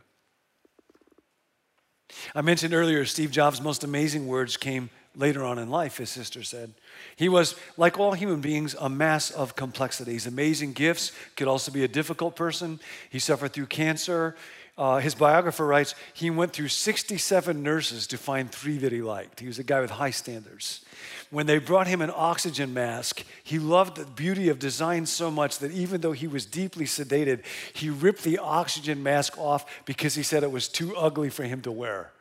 I 2.34 2.40
mentioned 2.40 2.74
earlier 2.74 3.04
Steve 3.04 3.32
Jobs' 3.32 3.60
most 3.60 3.84
amazing 3.84 4.26
words 4.26 4.56
came 4.56 4.90
later 5.16 5.44
on 5.44 5.60
in 5.60 5.70
life, 5.70 5.98
his 5.98 6.10
sister 6.10 6.44
said. 6.44 6.74
He 7.16 7.30
was, 7.30 7.56
like 7.78 8.00
all 8.00 8.14
human 8.14 8.42
beings, 8.42 8.76
a 8.80 8.90
mass 8.90 9.30
of 9.32 9.56
complexities, 9.56 10.26
amazing 10.26 10.74
gifts, 10.74 11.12
could 11.36 11.48
also 11.48 11.72
be 11.72 11.84
a 11.84 11.88
difficult 11.88 12.36
person. 12.36 12.80
He 13.10 13.20
suffered 13.20 13.54
through 13.54 13.68
cancer. 13.68 14.36
Uh, 14.78 15.00
his 15.00 15.14
biographer 15.14 15.66
writes 15.66 15.96
he 16.14 16.30
went 16.30 16.54
through 16.54 16.70
67 16.70 17.62
nurses 17.62 18.08
to 18.08 18.18
find 18.18 18.50
three 18.50 18.78
that 18.80 18.92
he 18.92 19.02
liked. 19.02 19.40
He 19.40 19.48
was 19.48 19.60
a 19.60 19.64
guy 19.64 19.82
with 19.82 19.92
high 19.92 20.12
standards. 20.12 20.84
When 21.30 21.46
they 21.46 21.60
brought 21.60 21.88
him 21.88 22.02
an 22.02 22.12
oxygen 22.14 22.74
mask, 22.74 23.24
he 23.44 23.60
loved 23.60 23.98
the 23.98 24.06
beauty 24.06 24.50
of 24.50 24.60
design 24.60 25.06
so 25.06 25.30
much 25.30 25.60
that 25.60 25.72
even 25.72 26.02
though 26.02 26.12
he 26.14 26.28
was 26.28 26.46
deeply 26.46 26.86
sedated, 26.86 27.44
he 27.74 27.90
ripped 27.90 28.24
the 28.24 28.38
oxygen 28.38 29.04
mask 29.04 29.38
off 29.38 29.84
because 29.86 30.16
he 30.16 30.24
said 30.24 30.44
it 30.44 30.52
was 30.52 30.68
too 30.68 30.96
ugly 30.96 31.30
for 31.30 31.44
him 31.44 31.62
to 31.62 31.72
wear. 31.72 32.12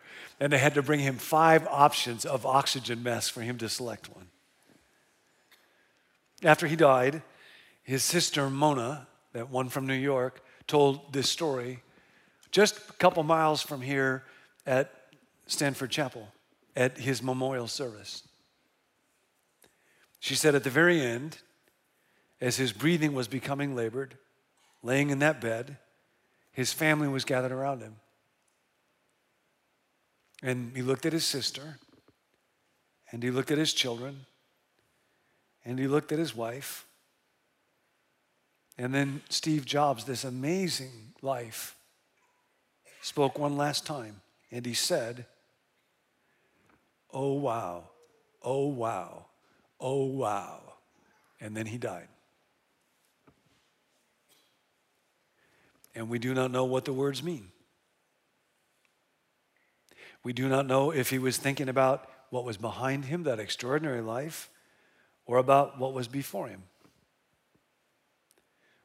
And 0.41 0.53
they 0.53 0.59
had 0.59 0.75
to 0.75 0.83
bring 0.83 1.01
him 1.01 1.17
five 1.17 1.67
options 1.69 2.25
of 2.25 2.47
oxygen 2.47 3.03
masks 3.03 3.29
for 3.29 3.43
him 3.43 3.59
to 3.59 3.69
select 3.69 4.09
one. 4.09 4.29
After 6.43 6.67
he 6.67 6.77
died, 6.77 7.23
his 7.83 8.03
sister 8.03 8.49
Mona, 8.49 9.07
that 9.35 9.51
one 9.51 9.69
from 9.69 9.87
New 9.87 9.93
York, 9.93 10.43
told 10.67 11.13
this 11.13 11.29
story 11.29 11.83
just 12.51 12.79
a 12.89 12.93
couple 12.95 13.23
miles 13.23 13.63
from 13.63 13.83
here 13.83 14.25
at 14.67 14.91
Stanford 15.47 15.91
Chapel 15.91 16.29
at 16.75 16.99
his 16.99 17.23
memorial 17.23 17.67
service. 17.67 18.23
She 20.21 20.35
said 20.35 20.55
at 20.55 20.65
the 20.65 20.71
very 20.71 21.01
end, 21.01 21.39
as 22.41 22.57
his 22.57 22.73
breathing 22.73 23.13
was 23.13 23.29
becoming 23.29 23.75
labored, 23.75 24.17
laying 24.83 25.11
in 25.11 25.19
that 25.19 25.41
bed, 25.41 25.77
his 26.53 26.73
family 26.73 27.09
was 27.09 27.25
gathered 27.25 27.53
around 27.53 27.81
him. 27.81 27.97
And 30.43 30.75
he 30.75 30.83
looked 30.83 31.05
at 31.05 31.13
his 31.13 31.27
sister, 31.27 31.79
and 33.13 33.23
he 33.23 33.31
looked 33.31 33.51
at 33.51 33.59
his 33.59 33.73
children, 33.73 34.27
and 35.65 35.79
he 35.79 35.87
looked 35.87 36.13
at 36.13 36.19
his 36.19 36.35
wife. 36.35 36.87
And 38.79 38.95
then 38.95 39.21
Steve 39.29 39.67
Jobs, 39.67 40.05
this 40.05 40.25
amazing 40.25 41.13
life, 41.21 41.77
spoke 43.03 43.39
one 43.39 43.57
last 43.57 43.85
time, 43.85 44.23
and 44.51 44.65
he 44.65 44.75
said, 44.75 45.27
Oh, 47.13 47.35
wow, 47.35 47.85
oh, 48.43 48.69
wow, 48.69 49.27
oh, 49.81 50.05
wow. 50.05 50.61
And 51.41 51.57
then 51.57 51.67
he 51.67 51.77
died. 51.77 52.09
And 55.95 56.09
we 56.09 56.19
do 56.19 56.35
not 56.35 56.51
know 56.51 56.65
what 56.65 56.85
the 56.85 56.93
words 56.93 57.23
mean. 57.23 57.49
We 60.23 60.33
do 60.33 60.49
not 60.49 60.67
know 60.67 60.91
if 60.91 61.11
he 61.11 61.19
was 61.19 61.39
thinking 61.39 61.69
about 61.69 62.09
what 62.31 62.45
was 62.45 62.57
behind 62.57 63.07
him, 63.07 63.25
that 63.25 63.41
extraordinary 63.41 64.01
life, 64.01 64.51
or 65.27 65.39
about 65.39 65.79
what 65.79 65.93
was 65.93 66.09
before 66.09 66.49
him. 66.49 66.63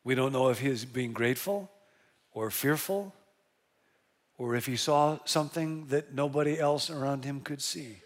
We 0.03 0.15
don't 0.15 0.31
know 0.31 0.49
if 0.49 0.59
he 0.59 0.69
is 0.69 0.85
being 0.85 1.13
grateful 1.13 1.69
or 2.31 2.51
fearful 2.51 3.13
or 4.37 4.55
if 4.55 4.65
he 4.65 4.75
saw 4.75 5.17
something 5.25 5.87
that 5.87 6.13
nobody 6.13 6.59
else 6.59 6.89
around 6.89 7.23
him 7.25 7.41
could 7.41 7.61
see. 7.61 7.97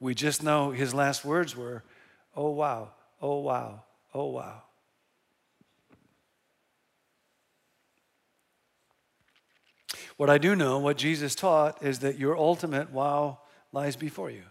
We 0.00 0.14
just 0.14 0.42
know 0.42 0.70
his 0.70 0.94
last 0.94 1.24
words 1.24 1.54
were, 1.54 1.84
Oh, 2.34 2.50
wow, 2.50 2.92
oh, 3.20 3.40
wow, 3.40 3.84
oh, 4.14 4.26
wow. 4.26 4.62
What 10.20 10.28
I 10.28 10.36
do 10.36 10.54
know, 10.54 10.78
what 10.78 10.98
Jesus 10.98 11.34
taught, 11.34 11.82
is 11.82 12.00
that 12.00 12.18
your 12.18 12.36
ultimate 12.36 12.92
wow 12.92 13.38
lies 13.72 13.96
before 13.96 14.30
you. 14.30 14.42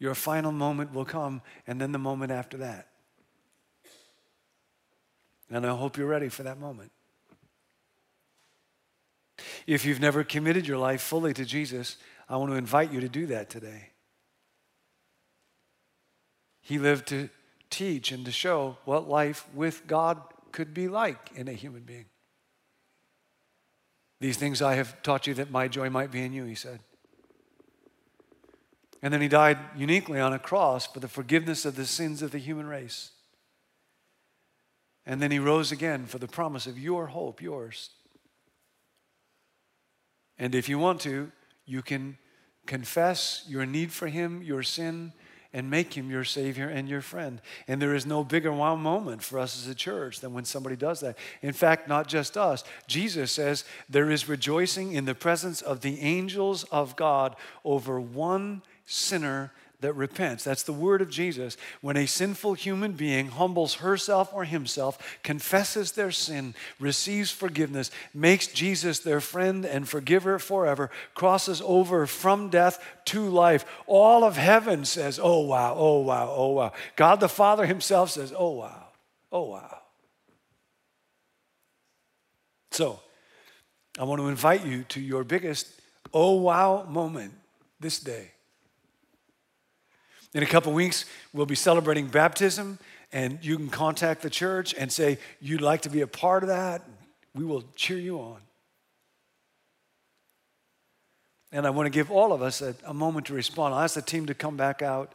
Your 0.00 0.16
final 0.16 0.50
moment 0.50 0.92
will 0.92 1.04
come, 1.04 1.40
and 1.64 1.80
then 1.80 1.92
the 1.92 1.98
moment 2.00 2.32
after 2.32 2.56
that. 2.56 2.88
And 5.48 5.64
I 5.64 5.76
hope 5.76 5.96
you're 5.96 6.08
ready 6.08 6.28
for 6.28 6.42
that 6.42 6.58
moment. 6.58 6.90
If 9.64 9.84
you've 9.84 10.00
never 10.00 10.24
committed 10.24 10.66
your 10.66 10.78
life 10.78 11.00
fully 11.00 11.32
to 11.34 11.44
Jesus, 11.44 11.98
I 12.28 12.36
want 12.36 12.50
to 12.50 12.56
invite 12.56 12.92
you 12.92 12.98
to 12.98 13.08
do 13.08 13.26
that 13.26 13.48
today. 13.48 13.90
He 16.62 16.80
lived 16.80 17.06
to 17.10 17.28
teach 17.70 18.10
and 18.10 18.24
to 18.24 18.32
show 18.32 18.78
what 18.84 19.08
life 19.08 19.46
with 19.54 19.86
God 19.86 20.20
could 20.50 20.74
be 20.74 20.88
like 20.88 21.30
in 21.36 21.46
a 21.46 21.52
human 21.52 21.82
being. 21.82 22.06
These 24.24 24.38
things 24.38 24.62
I 24.62 24.76
have 24.76 25.02
taught 25.02 25.26
you 25.26 25.34
that 25.34 25.50
my 25.50 25.68
joy 25.68 25.90
might 25.90 26.10
be 26.10 26.22
in 26.22 26.32
you, 26.32 26.46
he 26.46 26.54
said. 26.54 26.80
And 29.02 29.12
then 29.12 29.20
he 29.20 29.28
died 29.28 29.58
uniquely 29.76 30.18
on 30.18 30.32
a 30.32 30.38
cross 30.38 30.86
for 30.86 30.98
the 30.98 31.08
forgiveness 31.08 31.66
of 31.66 31.76
the 31.76 31.84
sins 31.84 32.22
of 32.22 32.30
the 32.30 32.38
human 32.38 32.66
race. 32.66 33.10
And 35.04 35.20
then 35.20 35.30
he 35.30 35.38
rose 35.38 35.72
again 35.72 36.06
for 36.06 36.18
the 36.18 36.26
promise 36.26 36.66
of 36.66 36.78
your 36.78 37.08
hope, 37.08 37.42
yours. 37.42 37.90
And 40.38 40.54
if 40.54 40.70
you 40.70 40.78
want 40.78 41.02
to, 41.02 41.30
you 41.66 41.82
can 41.82 42.16
confess 42.64 43.44
your 43.46 43.66
need 43.66 43.92
for 43.92 44.06
him, 44.06 44.42
your 44.42 44.62
sin, 44.62 45.12
and 45.54 45.70
make 45.70 45.94
him 45.94 46.10
your 46.10 46.24
Savior 46.24 46.68
and 46.68 46.88
your 46.88 47.00
friend. 47.00 47.40
And 47.68 47.80
there 47.80 47.94
is 47.94 48.04
no 48.04 48.24
bigger 48.24 48.52
wow 48.52 48.74
moment 48.74 49.22
for 49.22 49.38
us 49.38 49.56
as 49.56 49.68
a 49.68 49.74
church 49.74 50.20
than 50.20 50.34
when 50.34 50.44
somebody 50.44 50.76
does 50.76 51.00
that. 51.00 51.16
In 51.40 51.52
fact, 51.52 51.88
not 51.88 52.08
just 52.08 52.36
us. 52.36 52.64
Jesus 52.88 53.32
says 53.32 53.64
there 53.88 54.10
is 54.10 54.28
rejoicing 54.28 54.92
in 54.92 55.04
the 55.04 55.14
presence 55.14 55.62
of 55.62 55.80
the 55.80 56.00
angels 56.00 56.64
of 56.64 56.96
God 56.96 57.36
over 57.64 58.00
one 58.00 58.62
sinner 58.84 59.52
that 59.84 59.92
repents. 59.92 60.44
That's 60.44 60.62
the 60.62 60.72
word 60.72 61.02
of 61.02 61.10
Jesus. 61.10 61.58
When 61.82 61.98
a 61.98 62.06
sinful 62.06 62.54
human 62.54 62.92
being 62.92 63.28
humbles 63.28 63.74
herself 63.74 64.32
or 64.32 64.44
himself, 64.44 65.18
confesses 65.22 65.92
their 65.92 66.10
sin, 66.10 66.54
receives 66.80 67.30
forgiveness, 67.30 67.90
makes 68.14 68.46
Jesus 68.46 69.00
their 69.00 69.20
friend 69.20 69.66
and 69.66 69.86
forgiver 69.86 70.38
forever, 70.38 70.90
crosses 71.14 71.60
over 71.64 72.06
from 72.06 72.48
death 72.48 72.82
to 73.06 73.28
life, 73.28 73.66
all 73.86 74.24
of 74.24 74.38
heaven 74.38 74.86
says, 74.86 75.20
Oh, 75.22 75.40
wow, 75.40 75.74
oh, 75.76 76.00
wow, 76.00 76.32
oh, 76.34 76.52
wow. 76.52 76.72
God 76.96 77.20
the 77.20 77.28
Father 77.28 77.66
himself 77.66 78.10
says, 78.10 78.32
Oh, 78.34 78.52
wow, 78.52 78.86
oh, 79.30 79.50
wow. 79.50 79.78
So, 82.70 83.00
I 83.98 84.04
want 84.04 84.20
to 84.22 84.28
invite 84.28 84.64
you 84.64 84.84
to 84.84 85.00
your 85.00 85.24
biggest 85.24 85.68
oh, 86.14 86.34
wow 86.34 86.86
moment 86.88 87.34
this 87.80 88.00
day. 88.00 88.33
In 90.34 90.42
a 90.42 90.46
couple 90.46 90.72
weeks, 90.72 91.04
we'll 91.32 91.46
be 91.46 91.54
celebrating 91.54 92.08
baptism, 92.08 92.80
and 93.12 93.38
you 93.40 93.56
can 93.56 93.68
contact 93.68 94.20
the 94.20 94.30
church 94.30 94.74
and 94.76 94.90
say 94.90 95.18
you'd 95.40 95.60
like 95.60 95.82
to 95.82 95.88
be 95.88 96.00
a 96.00 96.08
part 96.08 96.42
of 96.42 96.48
that. 96.48 96.82
We 97.36 97.44
will 97.44 97.62
cheer 97.76 97.98
you 97.98 98.18
on. 98.18 98.40
And 101.52 101.68
I 101.68 101.70
want 101.70 101.86
to 101.86 101.90
give 101.90 102.10
all 102.10 102.32
of 102.32 102.42
us 102.42 102.62
a, 102.62 102.74
a 102.84 102.92
moment 102.92 103.26
to 103.26 103.34
respond. 103.34 103.74
I'll 103.74 103.82
ask 103.82 103.94
the 103.94 104.02
team 104.02 104.26
to 104.26 104.34
come 104.34 104.56
back 104.56 104.82
out. 104.82 105.14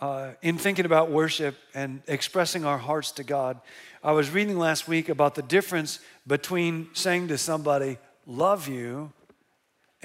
Uh, 0.00 0.30
in 0.42 0.56
thinking 0.56 0.84
about 0.86 1.10
worship 1.10 1.56
and 1.74 2.00
expressing 2.06 2.64
our 2.64 2.78
hearts 2.78 3.10
to 3.12 3.24
God, 3.24 3.60
I 4.02 4.12
was 4.12 4.30
reading 4.30 4.58
last 4.58 4.86
week 4.86 5.08
about 5.08 5.34
the 5.34 5.42
difference 5.42 5.98
between 6.24 6.88
saying 6.92 7.28
to 7.28 7.36
somebody, 7.36 7.98
love 8.26 8.68
you, 8.68 9.12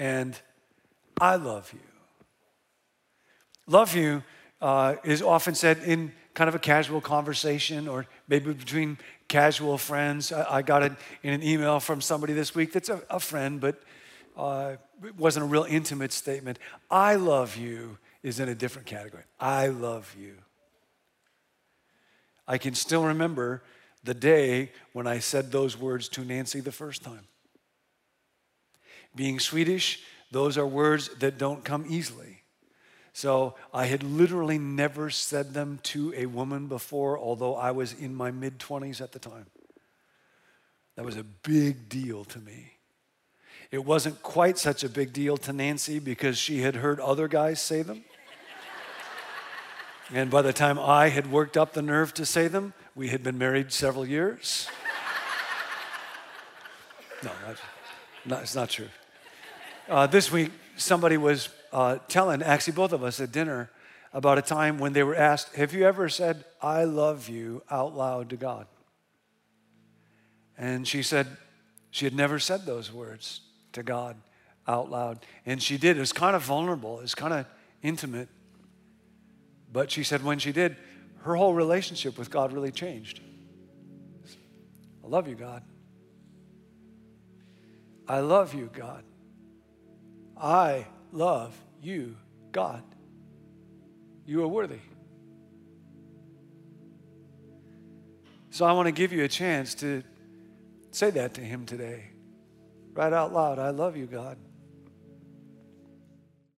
and 0.00 0.36
I 1.20 1.36
love 1.36 1.72
you. 1.72 1.85
Love 3.66 3.96
you 3.96 4.22
uh, 4.60 4.94
is 5.04 5.22
often 5.22 5.54
said 5.54 5.78
in 5.84 6.12
kind 6.34 6.48
of 6.48 6.54
a 6.54 6.58
casual 6.58 7.00
conversation 7.00 7.88
or 7.88 8.06
maybe 8.28 8.52
between 8.52 8.98
casual 9.26 9.78
friends. 9.78 10.32
I, 10.32 10.56
I 10.58 10.62
got 10.62 10.82
it 10.82 10.92
in 11.22 11.32
an 11.32 11.42
email 11.42 11.80
from 11.80 12.00
somebody 12.00 12.32
this 12.32 12.54
week 12.54 12.72
that's 12.72 12.88
a, 12.88 13.02
a 13.10 13.18
friend, 13.18 13.60
but 13.60 13.82
uh, 14.36 14.76
it 15.04 15.16
wasn't 15.16 15.44
a 15.44 15.48
real 15.48 15.66
intimate 15.68 16.12
statement. 16.12 16.58
I 16.90 17.16
love 17.16 17.56
you 17.56 17.98
is 18.22 18.38
in 18.38 18.48
a 18.48 18.54
different 18.54 18.86
category. 18.86 19.24
I 19.40 19.68
love 19.68 20.14
you. 20.18 20.34
I 22.46 22.58
can 22.58 22.74
still 22.74 23.04
remember 23.04 23.62
the 24.04 24.14
day 24.14 24.70
when 24.92 25.06
I 25.06 25.18
said 25.18 25.50
those 25.50 25.76
words 25.76 26.08
to 26.10 26.24
Nancy 26.24 26.60
the 26.60 26.70
first 26.72 27.02
time. 27.02 27.26
Being 29.16 29.40
Swedish, 29.40 30.02
those 30.30 30.56
are 30.56 30.66
words 30.66 31.08
that 31.18 31.38
don't 31.38 31.64
come 31.64 31.84
easily. 31.88 32.35
So 33.16 33.54
I 33.72 33.86
had 33.86 34.02
literally 34.02 34.58
never 34.58 35.08
said 35.08 35.54
them 35.54 35.80
to 35.84 36.12
a 36.14 36.26
woman 36.26 36.66
before, 36.66 37.18
although 37.18 37.56
I 37.56 37.70
was 37.70 37.94
in 37.94 38.14
my 38.14 38.30
mid 38.30 38.58
20s 38.58 39.00
at 39.00 39.12
the 39.12 39.18
time. 39.18 39.46
That 40.96 41.06
was 41.06 41.16
a 41.16 41.24
big 41.24 41.88
deal 41.88 42.26
to 42.26 42.38
me. 42.38 42.74
It 43.70 43.86
wasn't 43.86 44.22
quite 44.22 44.58
such 44.58 44.84
a 44.84 44.90
big 44.90 45.14
deal 45.14 45.38
to 45.38 45.54
Nancy 45.54 45.98
because 45.98 46.36
she 46.36 46.60
had 46.60 46.76
heard 46.76 47.00
other 47.00 47.26
guys 47.26 47.58
say 47.58 47.80
them. 47.80 48.04
and 50.12 50.30
by 50.30 50.42
the 50.42 50.52
time 50.52 50.78
I 50.78 51.08
had 51.08 51.32
worked 51.32 51.56
up 51.56 51.72
the 51.72 51.80
nerve 51.80 52.12
to 52.14 52.26
say 52.26 52.48
them, 52.48 52.74
we 52.94 53.08
had 53.08 53.22
been 53.22 53.38
married 53.38 53.72
several 53.72 54.04
years. 54.04 54.68
no, 57.22 57.30
not, 58.26 58.42
it's 58.42 58.54
not 58.54 58.68
true. 58.68 58.90
Uh, 59.88 60.06
this 60.06 60.30
week, 60.30 60.50
somebody 60.76 61.16
was 61.16 61.48
uh, 61.76 61.98
telling, 62.08 62.42
actually, 62.42 62.72
both 62.72 62.94
of 62.94 63.04
us 63.04 63.20
at 63.20 63.30
dinner, 63.30 63.70
about 64.14 64.38
a 64.38 64.42
time 64.42 64.78
when 64.78 64.94
they 64.94 65.02
were 65.02 65.14
asked, 65.14 65.54
Have 65.56 65.74
you 65.74 65.84
ever 65.84 66.08
said, 66.08 66.42
I 66.62 66.84
love 66.84 67.28
you 67.28 67.62
out 67.70 67.94
loud 67.94 68.30
to 68.30 68.36
God? 68.36 68.66
And 70.56 70.88
she 70.88 71.02
said, 71.02 71.26
she 71.90 72.06
had 72.06 72.14
never 72.14 72.38
said 72.38 72.64
those 72.64 72.90
words 72.90 73.42
to 73.72 73.82
God 73.82 74.16
out 74.66 74.90
loud. 74.90 75.18
And 75.44 75.62
she 75.62 75.76
did. 75.76 75.98
It 75.98 76.00
was 76.00 76.14
kind 76.14 76.34
of 76.34 76.42
vulnerable, 76.42 76.98
it 76.98 77.02
was 77.02 77.14
kind 77.14 77.34
of 77.34 77.44
intimate. 77.82 78.30
But 79.70 79.90
she 79.90 80.02
said, 80.02 80.24
when 80.24 80.38
she 80.38 80.52
did, 80.52 80.76
her 81.24 81.34
whole 81.34 81.52
relationship 81.52 82.16
with 82.16 82.30
God 82.30 82.54
really 82.54 82.72
changed. 82.72 83.20
I 85.04 85.08
love 85.08 85.28
you, 85.28 85.34
God. 85.34 85.62
I 88.08 88.20
love 88.20 88.54
you, 88.54 88.70
God. 88.72 89.04
I 90.40 90.86
love 91.12 91.54
you, 91.86 92.16
God. 92.50 92.82
You 94.26 94.42
are 94.42 94.48
worthy. 94.48 94.80
So 98.50 98.64
I 98.64 98.72
want 98.72 98.86
to 98.86 98.92
give 98.92 99.12
you 99.12 99.22
a 99.22 99.28
chance 99.28 99.74
to 99.76 100.02
say 100.90 101.10
that 101.10 101.34
to 101.34 101.40
Him 101.40 101.64
today. 101.64 102.10
Right 102.92 103.12
out 103.12 103.32
loud 103.32 103.58
I 103.58 103.70
love 103.70 103.96
you, 103.96 104.06
God. 104.06 104.38